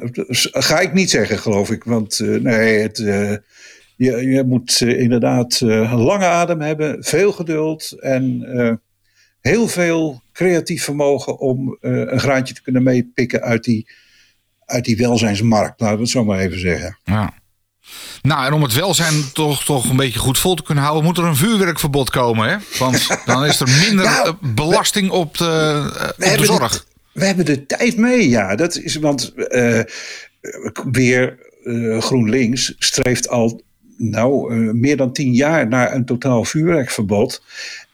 ga 0.53 0.79
ik 0.81 0.93
niet 0.93 1.11
zeggen, 1.11 1.39
geloof 1.39 1.71
ik. 1.71 1.85
Want 1.85 2.21
eh, 2.21 2.29
nee, 2.29 2.79
het, 2.79 2.97
je, 3.97 4.27
je 4.27 4.45
moet 4.47 4.81
inderdaad 4.81 5.61
een 5.61 6.01
lange 6.01 6.27
adem 6.27 6.61
hebben, 6.61 7.05
veel 7.05 7.33
geduld 7.33 7.93
en 8.01 8.45
heel 9.41 9.69
veel 9.69 10.23
creatief 10.33 10.85
vermogen 10.85 11.39
om 11.39 11.77
een 11.81 12.21
graantje 12.21 12.55
te 12.55 12.63
kunnen 12.63 12.83
meepikken 12.83 13.41
uit 13.43 13.65
die, 13.65 13.89
uit 14.69 14.85
die 14.85 14.97
welzijnsmarkt. 14.97 15.81
Laten 15.81 15.97
we 15.97 16.03
het 16.03 16.11
zo 16.11 16.25
maar 16.25 16.39
even 16.39 16.61
zeggen. 16.61 16.99
ja. 17.05 17.35
Nou, 18.23 18.47
en 18.47 18.53
om 18.53 18.63
het 18.63 18.75
welzijn 18.75 19.33
toch, 19.33 19.65
toch 19.65 19.91
een 19.91 19.97
beetje 19.97 20.19
goed 20.19 20.39
vol 20.39 20.55
te 20.55 20.63
kunnen 20.63 20.85
houden, 20.85 21.05
moet 21.05 21.19
er 21.19 21.25
een 21.25 21.37
vuurwerkverbod 21.37 22.11
komen. 22.11 22.49
Hè? 22.49 22.57
Want 22.79 23.07
dan 23.25 23.45
is 23.45 23.61
er 23.61 23.69
minder 23.87 24.05
Nou, 24.05 24.29
eh, 24.29 24.35
belasting 24.55 25.11
op 25.11 25.39
de, 25.39 26.15
eh, 26.19 26.33
op 26.33 26.39
de 26.39 26.45
zorg. 26.45 26.87
We 27.13 27.25
hebben 27.25 27.45
de 27.45 27.67
tijd 27.67 27.97
mee, 27.97 28.29
ja. 28.29 28.57
Dat 28.57 28.77
is, 28.77 28.97
want 28.97 29.35
eh, 29.35 29.81
weer 30.91 31.39
GroenLinks 31.99 32.75
streeft 32.79 33.29
al 33.29 33.63
nou, 33.99 34.53
eh, 34.53 34.73
meer 34.73 34.97
dan 34.97 35.13
tien 35.13 35.33
jaar 35.33 35.69
naar 35.69 35.95
een 35.95 36.05
totaal 36.05 36.45
vuurwerkverbod. 36.45 37.43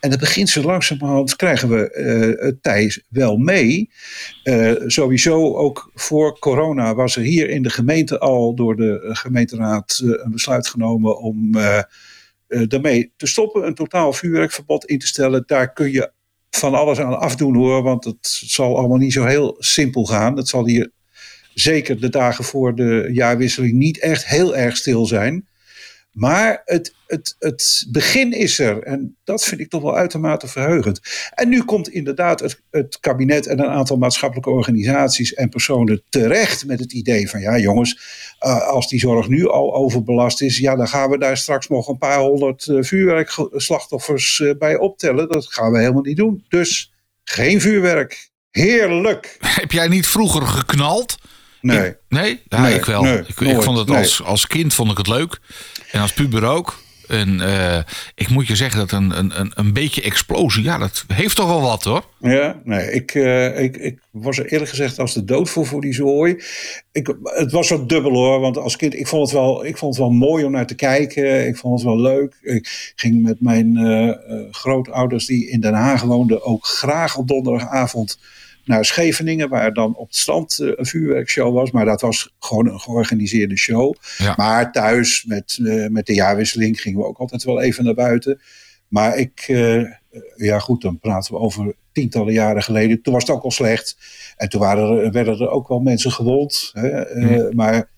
En 0.00 0.11
dat 0.11 0.18
begint 0.18 0.49
zo 0.49 0.62
langzamerhand, 0.62 1.37
krijgen 1.37 1.68
we 1.68 1.90
eh, 1.90 2.46
het 2.46 2.62
tij 2.62 3.02
wel 3.08 3.37
mee. 3.37 3.90
Eh, 4.42 4.73
sowieso 4.87 5.56
ook 5.56 5.90
voor 5.94 6.38
corona 6.38 6.94
was 6.94 7.16
er 7.16 7.23
hier 7.23 7.49
in 7.49 7.62
de 7.62 7.70
gemeente 7.70 8.18
al 8.18 8.54
door 8.54 8.76
de 8.76 9.08
gemeenteraad 9.12 10.00
een 10.04 10.30
besluit 10.30 10.68
genomen 10.68 11.18
om 11.18 11.52
daarmee 12.49 13.12
te 13.16 13.26
stoppen. 13.26 13.66
Een 13.66 13.75
totaal 13.75 14.12
vuurwerkverbod 14.12 14.84
in 14.84 14.99
te 14.99 15.06
stellen. 15.06 15.42
Daar 15.46 15.73
kun 15.73 15.92
je 15.92 16.12
van 16.50 16.75
alles 16.75 16.99
aan 16.99 17.18
afdoen 17.18 17.54
hoor, 17.54 17.82
want 17.82 18.04
het 18.04 18.26
zal 18.46 18.78
allemaal 18.78 18.96
niet 18.96 19.12
zo 19.12 19.25
heel 19.25 19.56
simpel 19.58 20.04
gaan. 20.04 20.37
Het 20.37 20.49
zal 20.49 20.66
hier 20.66 20.90
zeker 21.54 22.00
de 22.00 22.08
dagen 22.08 22.44
voor 22.44 22.75
de 22.75 23.08
jaarwisseling 23.12 23.73
niet 23.73 23.99
echt 23.99 24.26
heel 24.26 24.56
erg 24.56 24.76
stil 24.76 25.06
zijn. 25.06 25.46
Maar 26.14 26.62
het, 26.64 26.94
het, 27.06 27.37
het 27.38 27.87
begin 27.88 28.33
is 28.33 28.59
er 28.59 28.83
en 28.83 29.16
dat 29.25 29.44
vind 29.44 29.61
ik 29.61 29.71
toch 29.71 29.83
wel 29.83 29.97
uitermate 29.97 30.47
verheugend. 30.47 31.00
En 31.35 31.49
nu 31.49 31.62
komt 31.62 31.88
inderdaad 31.88 32.40
het, 32.40 32.61
het 32.71 33.00
kabinet 33.00 33.47
en 33.47 33.59
een 33.59 33.70
aantal 33.70 33.96
maatschappelijke 33.96 34.50
organisaties 34.50 35.35
en 35.35 35.48
personen 35.48 36.03
terecht 36.09 36.66
met 36.66 36.81
het 36.81 36.92
idee 36.92 37.31
van 37.31 37.40
ja 37.40 37.59
jongens, 37.59 37.98
uh, 38.40 38.68
als 38.68 38.88
die 38.88 38.98
zorg 38.98 39.29
nu 39.29 39.48
al 39.48 39.74
overbelast 39.74 40.42
is, 40.42 40.59
ja 40.59 40.77
dan 40.77 40.88
gaan 40.88 41.11
we 41.11 41.18
daar 41.18 41.37
straks 41.37 41.68
nog 41.68 41.88
een 41.88 41.98
paar 41.98 42.18
honderd 42.18 42.66
uh, 42.66 42.83
vuurwerkslachtoffers 42.83 44.38
uh, 44.38 44.55
bij 44.59 44.77
optellen. 44.77 45.29
Dat 45.29 45.53
gaan 45.53 45.72
we 45.72 45.79
helemaal 45.79 46.03
niet 46.03 46.16
doen. 46.16 46.44
Dus 46.48 46.92
geen 47.24 47.61
vuurwerk. 47.61 48.31
Heerlijk. 48.50 49.37
Heb 49.61 49.72
jij 49.72 49.88
niet 49.88 50.07
vroeger 50.07 50.46
geknald? 50.46 51.18
Nee. 51.61 51.88
Ik, 51.88 51.96
nee? 52.09 52.42
Ja, 52.48 52.61
nee, 52.61 52.74
ik 52.74 52.85
wel. 52.85 53.03
Nee, 53.03 53.18
ik, 53.18 53.40
ik, 53.40 53.62
vond 53.62 53.79
het 53.79 53.88
nee. 53.88 53.96
als, 53.96 54.22
als 54.22 54.46
kind 54.46 54.74
vond 54.74 54.90
ik 54.90 54.96
het 54.96 55.07
leuk. 55.07 55.40
En 55.94 56.00
als 56.00 56.12
puber 56.12 56.44
ook. 56.44 56.83
En 57.09 57.28
uh, 57.35 57.78
ik 58.14 58.28
moet 58.28 58.46
je 58.46 58.57
zeggen 58.57 58.78
dat 58.78 58.92
een, 58.92 59.18
een, 59.18 59.52
een 59.54 59.72
beetje 59.72 60.02
explosie, 60.02 60.62
ja, 60.62 60.78
dat 60.78 61.04
heeft 61.09 61.37
toch 61.37 61.46
wel 61.46 61.61
wat 61.61 61.85
hoor. 61.85 62.04
Ja, 62.20 62.61
nee, 62.64 62.92
ik, 62.92 63.14
uh, 63.14 63.61
ik, 63.61 63.76
ik 63.76 63.98
was 64.11 64.38
er 64.38 64.46
eerlijk 64.46 64.70
gezegd 64.70 64.98
als 64.98 65.14
de 65.14 65.24
dood 65.24 65.50
voor 65.50 65.66
voor 65.66 65.80
die 65.80 65.92
zooi. 65.92 66.42
Ik, 66.92 67.14
het 67.22 67.52
was 67.52 67.68
wat 67.68 67.88
dubbel 67.88 68.12
hoor, 68.12 68.40
want 68.40 68.59
als 68.59 68.76
kind, 68.76 68.94
ik 68.94 69.07
vond, 69.07 69.22
het 69.22 69.33
wel, 69.33 69.64
ik 69.64 69.76
vond 69.76 69.94
het 69.94 70.04
wel 70.04 70.12
mooi 70.12 70.44
om 70.44 70.52
naar 70.52 70.66
te 70.66 70.74
kijken. 70.74 71.46
Ik 71.46 71.57
vond 71.57 71.74
het 71.74 71.88
wel 71.88 72.00
leuk. 72.00 72.35
Ik 72.42 72.92
ging 72.96 73.22
met 73.22 73.40
mijn 73.40 73.76
uh, 73.76 74.11
grootouders 74.50 75.26
die 75.26 75.50
in 75.50 75.61
Den 75.61 75.74
Haag 75.74 76.02
woonden 76.02 76.44
ook 76.44 76.66
graag 76.66 77.16
op 77.16 77.28
donderdagavond 77.28 78.18
naar 78.64 78.85
Scheveningen, 78.85 79.48
waar 79.48 79.72
dan 79.72 79.96
op 79.96 80.07
het 80.07 80.16
strand 80.16 80.59
uh, 80.59 80.72
een 80.74 80.87
vuurwerkshow 80.87 81.55
was. 81.55 81.70
Maar 81.70 81.85
dat 81.85 82.00
was 82.00 82.35
gewoon 82.38 82.68
een 82.68 82.81
georganiseerde 82.81 83.57
show. 83.57 83.94
Ja. 84.18 84.35
Maar 84.37 84.72
thuis 84.72 85.24
met, 85.24 85.59
uh, 85.61 85.88
met 85.88 86.07
de 86.07 86.14
jaarwisseling 86.14 86.81
gingen 86.81 87.00
we 87.00 87.07
ook 87.07 87.18
altijd 87.18 87.44
wel 87.44 87.61
even 87.61 87.85
naar 87.85 87.94
buiten. 87.94 88.40
Maar 88.88 89.16
ik, 89.16 89.48
uh, 89.48 89.85
ja 90.37 90.59
goed, 90.59 90.83
dan 90.83 90.98
praten 90.98 91.33
we 91.33 91.40
over 91.40 91.74
tientallen 91.92 92.33
jaren 92.33 92.62
geleden. 92.62 93.03
Toen 93.03 93.12
was 93.12 93.22
het 93.22 93.37
ook 93.37 93.42
al 93.42 93.50
slecht. 93.50 93.96
En 94.37 94.48
toen 94.48 94.61
waren 94.61 95.05
er, 95.05 95.12
werden 95.12 95.40
er 95.40 95.50
ook 95.50 95.68
wel 95.68 95.81
mensen 95.81 96.12
gewond. 96.12 96.70
Hè? 96.72 96.88
Ja. 96.88 97.48
Maar 97.53 97.90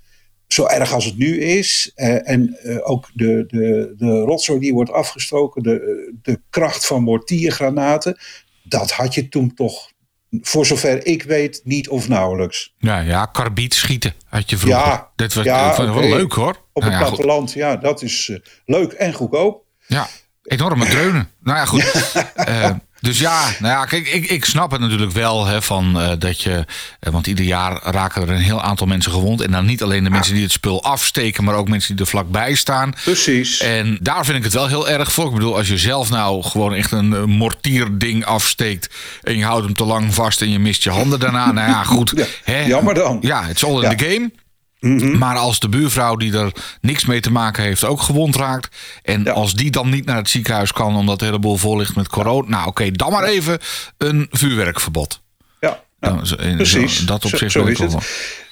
zo 0.46 0.66
erg 0.66 0.92
als 0.92 1.04
het 1.04 1.18
nu 1.18 1.40
is. 1.40 1.92
en 1.94 2.58
ook 2.82 3.10
de, 3.14 3.44
de, 3.46 3.94
de 3.98 4.20
rotzooi 4.20 4.60
die 4.60 4.72
wordt 4.72 4.90
afgestoken. 4.90 5.62
De, 5.62 6.14
de 6.22 6.40
kracht 6.50 6.86
van 6.86 7.02
mortiergranaten. 7.02 8.18
Dat 8.62 8.90
had 8.90 9.14
je 9.14 9.28
toen 9.28 9.54
toch 9.54 9.90
voor 10.42 10.66
zover 10.66 11.06
ik 11.06 11.22
weet, 11.22 11.60
niet 11.64 11.88
of 11.88 12.08
nauwelijks. 12.08 12.74
Ja, 12.78 12.98
ja, 12.98 13.26
karbiet 13.26 13.74
schieten 13.74 14.14
had 14.28 14.50
je 14.50 14.56
vroeger. 14.56 14.82
Ja, 14.82 15.10
dat 15.16 15.34
was, 15.34 15.44
ja, 15.44 15.72
okay. 15.72 15.86
wel 15.86 16.08
leuk 16.08 16.32
hoor. 16.32 16.64
Op 16.72 16.82
nou, 16.82 16.94
het 16.94 17.02
ja, 17.02 17.08
platteland, 17.08 17.52
ja, 17.52 17.76
dat 17.76 18.02
is 18.02 18.28
uh, 18.28 18.38
leuk 18.64 18.92
en 18.92 19.12
goedkoop. 19.12 19.64
Ja, 19.86 20.08
enorme 20.42 20.86
dreunen. 20.86 21.30
nou 21.42 21.58
ja, 21.58 21.64
goed. 21.64 22.14
uh, 22.48 22.70
dus 23.06 23.18
ja, 23.18 23.44
nou 23.58 23.74
ja, 23.74 23.84
kijk, 23.84 24.08
ik, 24.08 24.30
ik 24.30 24.44
snap 24.44 24.70
het 24.70 24.80
natuurlijk 24.80 25.12
wel 25.12 25.46
hè, 25.46 25.62
van 25.62 26.00
uh, 26.00 26.10
dat 26.18 26.40
je. 26.40 26.50
Uh, 26.50 27.12
want 27.12 27.26
ieder 27.26 27.44
jaar 27.44 27.80
raken 27.82 28.22
er 28.22 28.30
een 28.30 28.40
heel 28.40 28.62
aantal 28.62 28.86
mensen 28.86 29.12
gewond. 29.12 29.40
En 29.40 29.50
dan 29.50 29.66
niet 29.66 29.82
alleen 29.82 30.04
de 30.04 30.10
mensen 30.10 30.34
die 30.34 30.42
het 30.42 30.52
spul 30.52 30.82
afsteken, 30.82 31.44
maar 31.44 31.54
ook 31.54 31.68
mensen 31.68 31.96
die 31.96 32.04
er 32.04 32.10
vlakbij 32.10 32.54
staan. 32.54 32.94
Precies. 33.04 33.60
En 33.60 33.98
daar 34.00 34.24
vind 34.24 34.36
ik 34.36 34.44
het 34.44 34.52
wel 34.52 34.66
heel 34.66 34.88
erg 34.88 35.12
voor. 35.12 35.26
Ik 35.26 35.34
bedoel, 35.34 35.56
als 35.56 35.68
je 35.68 35.78
zelf 35.78 36.10
nou 36.10 36.42
gewoon 36.42 36.74
echt 36.74 36.92
een 36.92 37.10
uh, 37.10 37.24
mortierding 37.24 38.24
afsteekt. 38.24 38.94
en 39.22 39.36
je 39.36 39.44
houdt 39.44 39.64
hem 39.64 39.74
te 39.74 39.84
lang 39.84 40.14
vast 40.14 40.42
en 40.42 40.50
je 40.50 40.58
mist 40.58 40.82
je 40.82 40.90
handen 40.90 41.20
daarna. 41.20 41.52
nou 41.52 41.68
ja, 41.68 41.84
goed. 41.84 42.12
Ja, 42.16 42.24
hè, 42.44 42.60
jammer 42.60 42.94
dan. 42.94 43.18
Ja, 43.20 43.44
het 43.44 43.56
is 43.56 43.64
all 43.64 43.74
in 43.74 43.90
ja. 43.90 43.94
the 43.94 44.04
game. 44.04 44.30
Mm 44.86 44.98
-hmm. 44.98 45.18
Maar 45.18 45.36
als 45.36 45.60
de 45.60 45.68
buurvrouw 45.68 46.16
die 46.16 46.38
er 46.38 46.52
niks 46.80 47.04
mee 47.04 47.20
te 47.20 47.32
maken 47.32 47.62
heeft 47.62 47.84
ook 47.84 48.00
gewond 48.00 48.36
raakt. 48.36 48.76
En 49.02 49.24
ja. 49.24 49.32
als 49.32 49.54
die 49.54 49.70
dan 49.70 49.90
niet 49.90 50.04
naar 50.04 50.16
het 50.16 50.28
ziekenhuis 50.28 50.72
kan 50.72 50.96
omdat 50.96 51.18
de 51.18 51.24
hele 51.24 51.38
boel 51.38 51.56
vol 51.56 51.76
ligt 51.76 51.96
met 51.96 52.08
corona. 52.08 52.48
Nou 52.48 52.60
oké, 52.60 52.68
okay, 52.68 52.90
dan 52.90 53.12
maar 53.12 53.24
even 53.24 53.58
een 53.98 54.26
vuurwerkverbod. 54.30 55.22
Ja, 55.60 55.82
nou, 56.00 56.36
in, 56.42 56.56
precies. 56.56 56.98
Zo, 56.98 57.06
dat 57.06 57.24
op 57.24 57.30
zo, 57.30 57.36
zich 57.36 57.50
zo 57.50 57.64
is 57.64 57.78
het. 57.78 57.94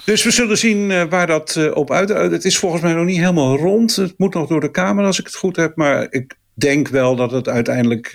Dus 0.04 0.22
we 0.22 0.30
zullen 0.30 0.58
zien 0.58 0.90
uh, 0.90 1.02
waar 1.08 1.26
dat 1.26 1.54
uh, 1.58 1.76
op 1.76 1.90
uit. 1.90 2.08
Het 2.08 2.44
is 2.44 2.58
volgens 2.58 2.82
mij 2.82 2.92
nog 2.92 3.04
niet 3.04 3.18
helemaal 3.18 3.56
rond. 3.56 3.96
Het 3.96 4.14
moet 4.16 4.34
nog 4.34 4.48
door 4.48 4.60
de 4.60 4.70
Kamer 4.70 5.04
als 5.04 5.18
ik 5.18 5.26
het 5.26 5.34
goed 5.34 5.56
heb. 5.56 5.76
Maar 5.76 6.06
ik, 6.10 6.36
denk 6.54 6.88
wel 6.88 7.16
dat 7.16 7.30
het 7.30 7.48
uiteindelijk 7.48 8.10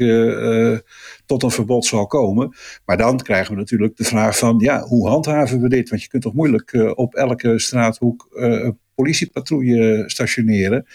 tot 1.26 1.44
een 1.44 1.52
verbod 1.52 1.86
zal 1.86 2.08
komen. 2.08 2.56
Maar 2.86 2.98
dan 2.98 3.18
krijgen 3.18 3.54
we 3.54 3.60
natuurlijk 3.60 3.98
de 3.98 4.04
vraag 4.04 4.38
van, 4.38 4.60
ja, 4.60 4.82
hoe 4.82 5.08
handhaven 5.08 5.62
we 5.62 5.70
dit? 5.70 5.90
Want 5.90 6.02
je 6.02 6.08
kunt 6.08 6.24
toch 6.24 6.34
moeilijk 6.34 6.94
op 6.96 7.16
elke 7.16 7.60
straathoek 7.60 8.28
een 8.32 8.78
politiepatrouille 8.96 10.04
stationeren. 10.06 10.86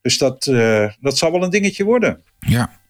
Dus 0.00 0.18
dat, 0.18 0.44
dat 1.00 1.18
zal 1.18 1.32
wel 1.32 1.42
een 1.42 1.50
dingetje 1.50 1.84
worden. 1.84 2.22
Ja. 2.38 2.80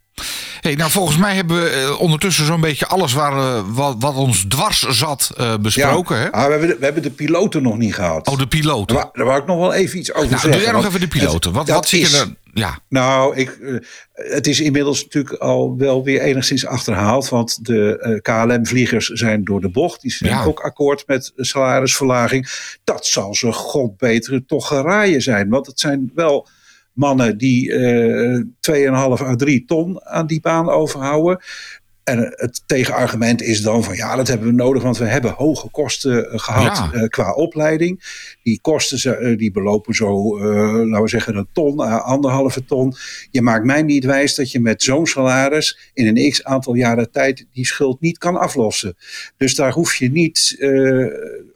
Hey, 0.61 0.75
nou, 0.75 0.91
volgens 0.91 1.17
mij 1.17 1.35
hebben 1.35 1.63
we 1.63 1.69
eh, 1.69 2.01
ondertussen 2.01 2.47
zo'n 2.47 2.61
beetje 2.61 2.87
alles 2.87 3.13
waar, 3.13 3.33
uh, 3.33 3.63
wat, 3.67 3.97
wat, 3.99 4.15
ons 4.15 4.45
dwars 4.49 4.89
zat 4.89 5.31
uh, 5.41 5.55
besproken. 5.57 6.17
Ja, 6.17 6.23
hè? 6.23 6.33
Ah, 6.33 6.45
we, 6.45 6.51
hebben 6.51 6.69
de, 6.69 6.77
we 6.79 6.85
hebben 6.85 7.03
de 7.03 7.11
piloten 7.11 7.63
nog 7.63 7.79
niet 7.79 7.95
gehad. 7.95 8.29
Oh, 8.29 8.39
de 8.39 8.47
piloten. 8.47 8.97
Daar, 8.97 9.09
daar 9.13 9.27
wou 9.27 9.41
ik 9.41 9.47
nog 9.47 9.59
wel 9.59 9.73
even 9.73 9.99
iets 9.99 10.13
over 10.13 10.29
nou, 10.29 10.41
zeggen. 10.41 10.53
Doe 10.53 10.61
jij 10.61 10.73
nog 10.73 10.87
even 10.87 11.01
de 11.01 11.09
piloten. 11.09 11.53
wat, 11.53 11.69
wat 11.69 11.89
zie 11.89 12.01
je 12.01 12.17
er? 12.17 12.35
Ja. 12.55 12.79
Nou, 12.89 13.37
ik, 13.37 13.81
het 14.13 14.47
is 14.47 14.61
inmiddels 14.61 15.03
natuurlijk 15.03 15.35
al 15.35 15.77
wel 15.77 16.05
weer 16.05 16.21
enigszins 16.21 16.67
achterhaald. 16.67 17.29
Want 17.29 17.65
de 17.65 18.19
KLM-vliegers 18.23 19.07
zijn 19.07 19.45
door 19.45 19.61
de 19.61 19.71
bocht. 19.71 20.01
Die 20.01 20.11
zijn 20.11 20.47
ook 20.47 20.61
akkoord 20.61 21.07
met 21.07 21.33
salarisverlaging. 21.37 22.49
Dat 22.85 23.07
zal 23.07 23.35
ze 23.35 23.53
god 23.53 23.97
betere 23.97 24.45
toch 24.45 24.67
geraaien 24.67 25.23
zijn. 25.23 25.49
Want 25.49 25.67
het 25.67 25.81
zijn 25.81 26.11
wel 26.15 26.49
mannen 26.93 27.39
die 27.39 27.69
uh, 27.69 28.37
eh, 28.37 28.45
2,5 29.19 29.27
à 29.27 29.35
3 29.35 29.65
ton 29.65 30.05
aan 30.05 30.27
die 30.27 30.41
baan 30.41 30.69
overhouden. 30.69 31.41
En 32.05 32.19
het 32.31 32.63
tegenargument 32.67 33.43
is 33.43 33.63
dan 33.63 33.85
van 33.85 33.97
ja, 33.97 34.17
dat 34.17 34.29
hebben 34.29 34.47
we 34.47 34.53
nodig, 34.53 34.83
want 34.83 34.99
we 34.99 35.05
hebben 35.05 35.31
hoge 35.31 35.71
kosten 35.71 36.31
eh, 36.31 36.39
gehad 36.39 36.95
eh, 36.95 37.03
qua 37.09 37.33
opleiding. 37.33 38.01
Die 38.43 38.61
kosten 38.61 39.39
die 39.39 39.51
belopen 39.51 39.95
zo, 39.95 40.39
laten 40.41 41.03
we 41.03 41.09
zeggen, 41.09 41.37
een 41.37 41.49
ton, 41.53 41.79
anderhalve 42.03 42.65
ton. 42.65 42.95
Je 43.31 43.43
maakt 43.43 43.65
mij 43.65 43.83
niet 43.83 44.05
wijs 44.05 44.35
dat 44.35 44.51
je 44.51 44.61
met 44.61 44.83
zo'n 44.83 45.07
salaris 45.07 45.91
in 45.95 46.07
een 46.07 46.31
x 46.31 46.45
aantal 46.45 46.75
jaren 46.75 47.11
tijd 47.11 47.47
die 47.53 47.67
schuld 47.67 48.01
niet 48.01 48.19
kan 48.19 48.37
aflossen. 48.37 48.97
Dus 49.37 49.55
daar 49.55 49.73
hoef 49.73 49.95
je 49.95 50.11
niet 50.11 50.57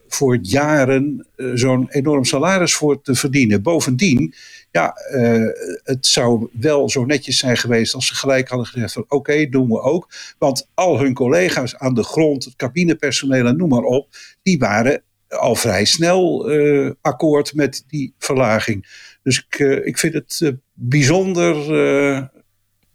voor 0.08 0.38
jaren 0.42 1.26
zo'n 1.54 1.86
enorm 1.88 2.24
salaris 2.24 2.74
voor 2.74 3.02
te 3.02 3.14
verdienen. 3.14 3.62
Bovendien 3.62 4.34
ja, 4.76 4.96
uh, 5.12 5.48
het 5.84 6.06
zou 6.06 6.48
wel 6.52 6.90
zo 6.90 7.04
netjes 7.04 7.38
zijn 7.38 7.56
geweest 7.56 7.94
als 7.94 8.06
ze 8.06 8.14
gelijk 8.14 8.48
hadden 8.48 8.66
gezegd 8.66 8.92
van 8.92 9.04
oké, 9.08 9.48
doen 9.48 9.68
we 9.68 9.80
ook. 9.80 10.08
Want 10.38 10.68
al 10.74 10.98
hun 10.98 11.14
collega's 11.14 11.76
aan 11.76 11.94
de 11.94 12.02
grond, 12.02 12.44
het 12.44 12.56
cabinepersoneel 12.56 13.46
en 13.46 13.56
noem 13.56 13.68
maar 13.68 13.82
op, 13.82 14.08
die 14.42 14.58
waren 14.58 15.02
al 15.28 15.54
vrij 15.54 15.84
snel 15.84 16.50
uh, 16.50 16.90
akkoord 17.00 17.54
met 17.54 17.84
die 17.88 18.14
verlaging. 18.18 18.86
Dus 19.22 19.46
ik, 19.48 19.58
uh, 19.58 19.86
ik 19.86 19.98
vind 19.98 20.14
het 20.14 20.54
bijzonder 20.72 21.54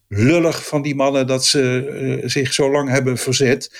lullig 0.07 0.67
van 0.67 0.81
die 0.81 0.95
mannen 0.95 1.27
dat 1.27 1.45
ze 1.45 2.21
zich 2.25 2.53
zo 2.53 2.71
lang 2.71 2.89
hebben 2.89 3.17
verzet. 3.17 3.79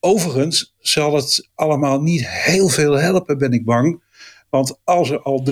Overigens 0.00 0.74
zal 0.78 1.14
het 1.14 1.48
allemaal 1.54 2.00
niet 2.00 2.28
heel 2.28 2.68
veel 2.68 2.98
helpen, 2.98 3.38
ben 3.38 3.52
ik 3.52 3.64
bang. 3.64 4.00
Want 4.50 4.78
als 4.84 5.10
er 5.10 5.22
al 5.22 5.46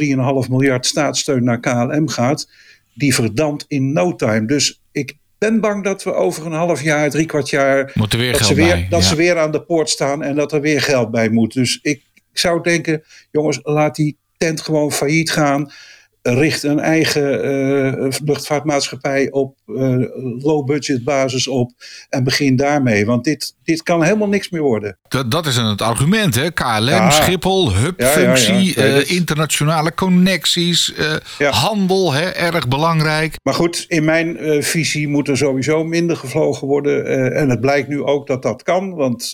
3,5 0.45 0.51
miljard 0.51 0.87
staatssteun 0.87 1.45
naar 1.45 1.61
KLM 1.61 2.09
gaat, 2.09 2.49
die 2.95 3.15
verdampt 3.15 3.65
in 3.69 3.93
no 3.93 4.15
time. 4.15 4.47
Dus 4.47 4.81
ik 4.93 5.17
ben 5.39 5.61
bang 5.61 5.85
dat 5.85 6.03
we 6.03 6.13
over 6.13 6.47
een 6.47 6.53
half 6.53 6.83
jaar, 6.83 7.11
drie 7.11 7.27
kwart 7.27 7.51
jaar. 7.51 7.91
Moet 7.95 8.13
weer 8.13 8.33
dat, 8.33 8.47
ze 8.47 8.55
weer, 8.55 8.87
dat 8.89 9.05
ze 9.05 9.17
weer 9.17 9.39
aan 9.39 9.53
de 9.53 9.63
poort 9.63 9.91
staan 9.91 10.23
en 10.23 10.35
dat 10.35 10.53
er 10.53 10.61
weer 10.61 10.81
geld 10.83 11.11
bij 11.11 11.29
moet. 11.29 11.53
Dus 11.53 11.79
ik 11.83 12.03
zou 12.33 12.63
denken, 12.63 13.03
jongens, 13.31 13.61
laat 13.63 13.97
die 13.97 14.17
tent 14.37 14.61
gewoon 14.61 14.93
failliet 14.93 15.31
gaan 15.31 15.73
richt 16.33 16.63
een 16.63 16.79
eigen 16.79 17.47
uh, 17.97 18.11
luchtvaartmaatschappij 18.25 19.31
op 19.31 19.57
uh, 19.67 19.97
low-budget 20.39 21.05
basis 21.05 21.49
op 21.49 21.73
en 22.09 22.25
begin 22.25 22.57
daarmee. 22.57 23.07
Want 23.07 23.25
dit, 23.25 23.55
dit 23.65 23.83
kan 23.83 24.03
helemaal 24.03 24.29
niks 24.29 24.51
meer 24.51 24.63
worden. 24.63 24.99
Dat, 25.09 25.31
dat 25.31 25.47
is 25.47 25.57
het 25.57 25.83
argument, 25.83 26.35
hè? 26.35 26.51
KLM, 26.51 27.11
Schiphol, 27.11 27.75
hubfunctie, 27.75 28.81
ja, 28.81 28.87
uh, 28.87 29.11
internationale 29.11 29.95
connecties, 29.95 30.95
handel, 31.39 32.13
hè? 32.13 32.29
erg 32.29 32.69
belangrijk. 32.69 33.37
Maar 33.43 33.55
goed, 33.55 33.85
in 33.89 34.05
mijn 34.05 34.63
visie 34.63 35.09
moet 35.09 35.29
er 35.29 35.37
sowieso 35.37 35.85
minder 35.85 36.17
gevlogen 36.17 36.67
worden. 36.67 37.07
en 37.35 37.49
het 37.51 37.61
blijkt 37.61 37.89
nu 37.89 38.03
ook 38.03 38.27
dat 38.27 38.43
dat 38.43 38.63
kan, 38.63 38.95
want 38.95 39.33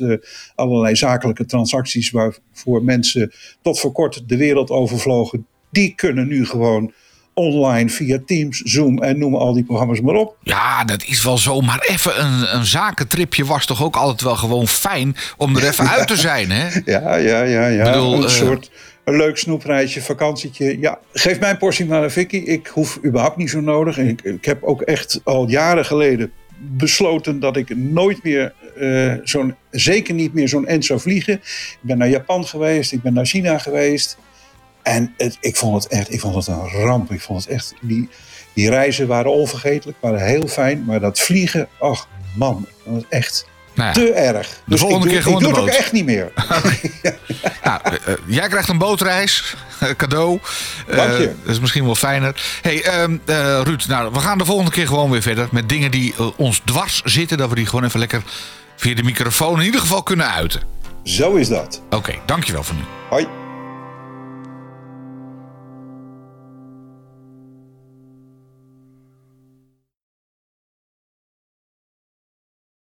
allerlei 0.55 0.96
zakelijke 0.96 1.44
transacties 1.44 2.11
waarvoor 2.11 2.85
mensen 2.85 3.33
tot 3.62 3.81
voor 3.81 3.92
kort 3.92 4.29
de 4.29 4.37
wereld 4.37 4.70
overvlogen, 4.70 5.46
die 5.70 5.94
kunnen 5.96 6.28
nu 6.28 6.46
gewoon 6.46 6.92
online 7.35 7.88
via 7.88 8.18
Teams, 8.26 8.59
Zoom 8.59 9.02
en 9.02 9.18
noem 9.18 9.35
al 9.35 9.52
die 9.52 9.64
programma's 9.64 10.00
maar 10.00 10.14
op. 10.14 10.37
Ja, 10.42 10.85
dat 10.85 11.04
is 11.04 11.24
wel 11.24 11.38
zo. 11.38 11.61
Maar 11.61 11.78
even 11.80 12.24
een, 12.24 12.54
een 12.54 12.64
zakentripje 12.64 13.44
was 13.44 13.66
toch 13.66 13.83
ook 13.83 13.96
altijd 13.96 14.20
wel 14.20 14.37
gewoon 14.37 14.68
fijn 14.68 15.16
om 15.37 15.56
er 15.56 15.64
even 15.70 15.88
uit 15.88 16.06
te 16.06 16.16
zijn, 16.16 16.50
hè? 16.50 16.80
Ja, 16.85 17.16
ja, 17.16 17.42
ja. 17.42 17.66
ja. 17.66 17.85
Bedoel, 17.85 18.14
een 18.14 18.22
uh, 18.22 18.28
soort 18.28 18.70
een 19.04 19.16
leuk 19.16 19.38
snoepreisje, 19.38 20.02
vakantietje. 20.02 20.78
Ja, 20.80 20.98
geef 21.12 21.40
mijn 21.40 21.56
portie 21.56 21.87
maar 21.87 22.02
aan 22.02 22.11
Vicky. 22.11 22.37
Ik 22.37 22.66
hoef 22.66 22.98
überhaupt 23.04 23.37
niet 23.37 23.50
zo 23.50 23.61
nodig. 23.61 23.98
Ik, 23.98 24.22
ik 24.22 24.44
heb 24.44 24.62
ook 24.62 24.83
echt 24.83 25.20
al 25.24 25.48
jaren 25.48 25.85
geleden 25.85 26.33
besloten 26.59 27.40
dat 27.40 27.56
ik 27.56 27.76
nooit 27.76 28.22
meer 28.22 28.52
uh, 28.78 29.14
zo'n, 29.24 29.54
zeker 29.70 30.14
niet 30.14 30.35
meer 30.35 30.48
zo'n 30.48 30.66
end 30.66 30.85
zou 30.85 31.00
vliegen. 31.00 31.35
Ik 31.35 31.78
ben 31.80 31.98
naar 31.98 32.09
Japan 32.09 32.46
geweest, 32.46 32.92
ik 32.92 33.02
ben 33.02 33.12
naar 33.12 33.26
China 33.26 33.59
geweest. 33.59 34.18
En 34.83 35.14
het, 35.16 35.37
ik 35.40 35.57
vond 35.57 35.83
het 35.83 35.93
echt 35.93 36.12
ik 36.12 36.21
vond 36.21 36.35
het 36.35 36.47
een 36.47 36.69
ramp. 36.69 37.12
Ik 37.12 37.21
vond 37.21 37.45
het 37.45 37.53
echt, 37.53 37.75
die, 37.81 38.09
die 38.53 38.71
reizen 38.71 39.07
waren 39.07 39.33
onvergetelijk, 39.33 39.99
waren 40.01 40.25
heel 40.25 40.49
fijn. 40.49 40.85
Maar 40.85 41.01
dat 41.01 41.19
vliegen, 41.19 41.69
ach 41.79 42.09
man, 42.35 42.66
dat 42.85 42.95
was 42.95 43.03
echt 43.09 43.47
nou 43.75 43.88
ja, 43.88 43.95
te 43.95 44.12
erg. 44.12 44.49
De 44.49 44.55
dus 44.64 44.81
volgende 44.81 45.07
ik 45.07 45.12
keer 45.12 45.23
gewoon 45.23 45.38
ik 45.38 45.45
doe 45.45 45.55
de 45.55 45.61
het 45.61 45.71
ook 45.71 45.77
echt 45.77 45.93
niet 45.93 46.05
meer. 46.05 46.33
ja, 47.62 47.81
uh, 47.93 48.14
jij 48.38 48.49
krijgt 48.49 48.69
een 48.69 48.79
bootreis, 48.79 49.55
cadeau. 49.97 50.38
Dank 50.87 51.19
je. 51.19 51.35
dat 51.43 51.53
is 51.53 51.61
misschien 51.61 51.85
wel 51.85 51.95
fijner. 51.95 52.59
hey, 52.62 52.85
uh, 53.27 53.61
Ruud, 53.62 53.85
nou, 53.88 54.12
we 54.12 54.19
gaan 54.19 54.38
de 54.38 54.45
volgende 54.45 54.71
keer 54.71 54.87
gewoon 54.87 55.11
weer 55.11 55.23
verder 55.23 55.49
met 55.51 55.69
dingen 55.69 55.90
die 55.90 56.14
ons 56.37 56.61
dwars 56.64 57.03
zitten. 57.05 57.38
Dat 57.38 57.49
we 57.49 57.55
die 57.55 57.66
gewoon 57.66 57.85
even 57.85 57.99
lekker 57.99 58.23
via 58.77 58.95
de 58.95 59.03
microfoon 59.03 59.59
in 59.59 59.64
ieder 59.64 59.81
geval 59.81 60.03
kunnen 60.03 60.33
uiten. 60.33 60.61
Zo 61.05 61.35
is 61.35 61.49
dat. 61.49 61.83
Oké, 61.85 61.97
okay, 61.97 62.21
dankjewel 62.27 62.62
voor 62.62 62.75
nu. 62.75 62.83
Hoi. 63.09 63.39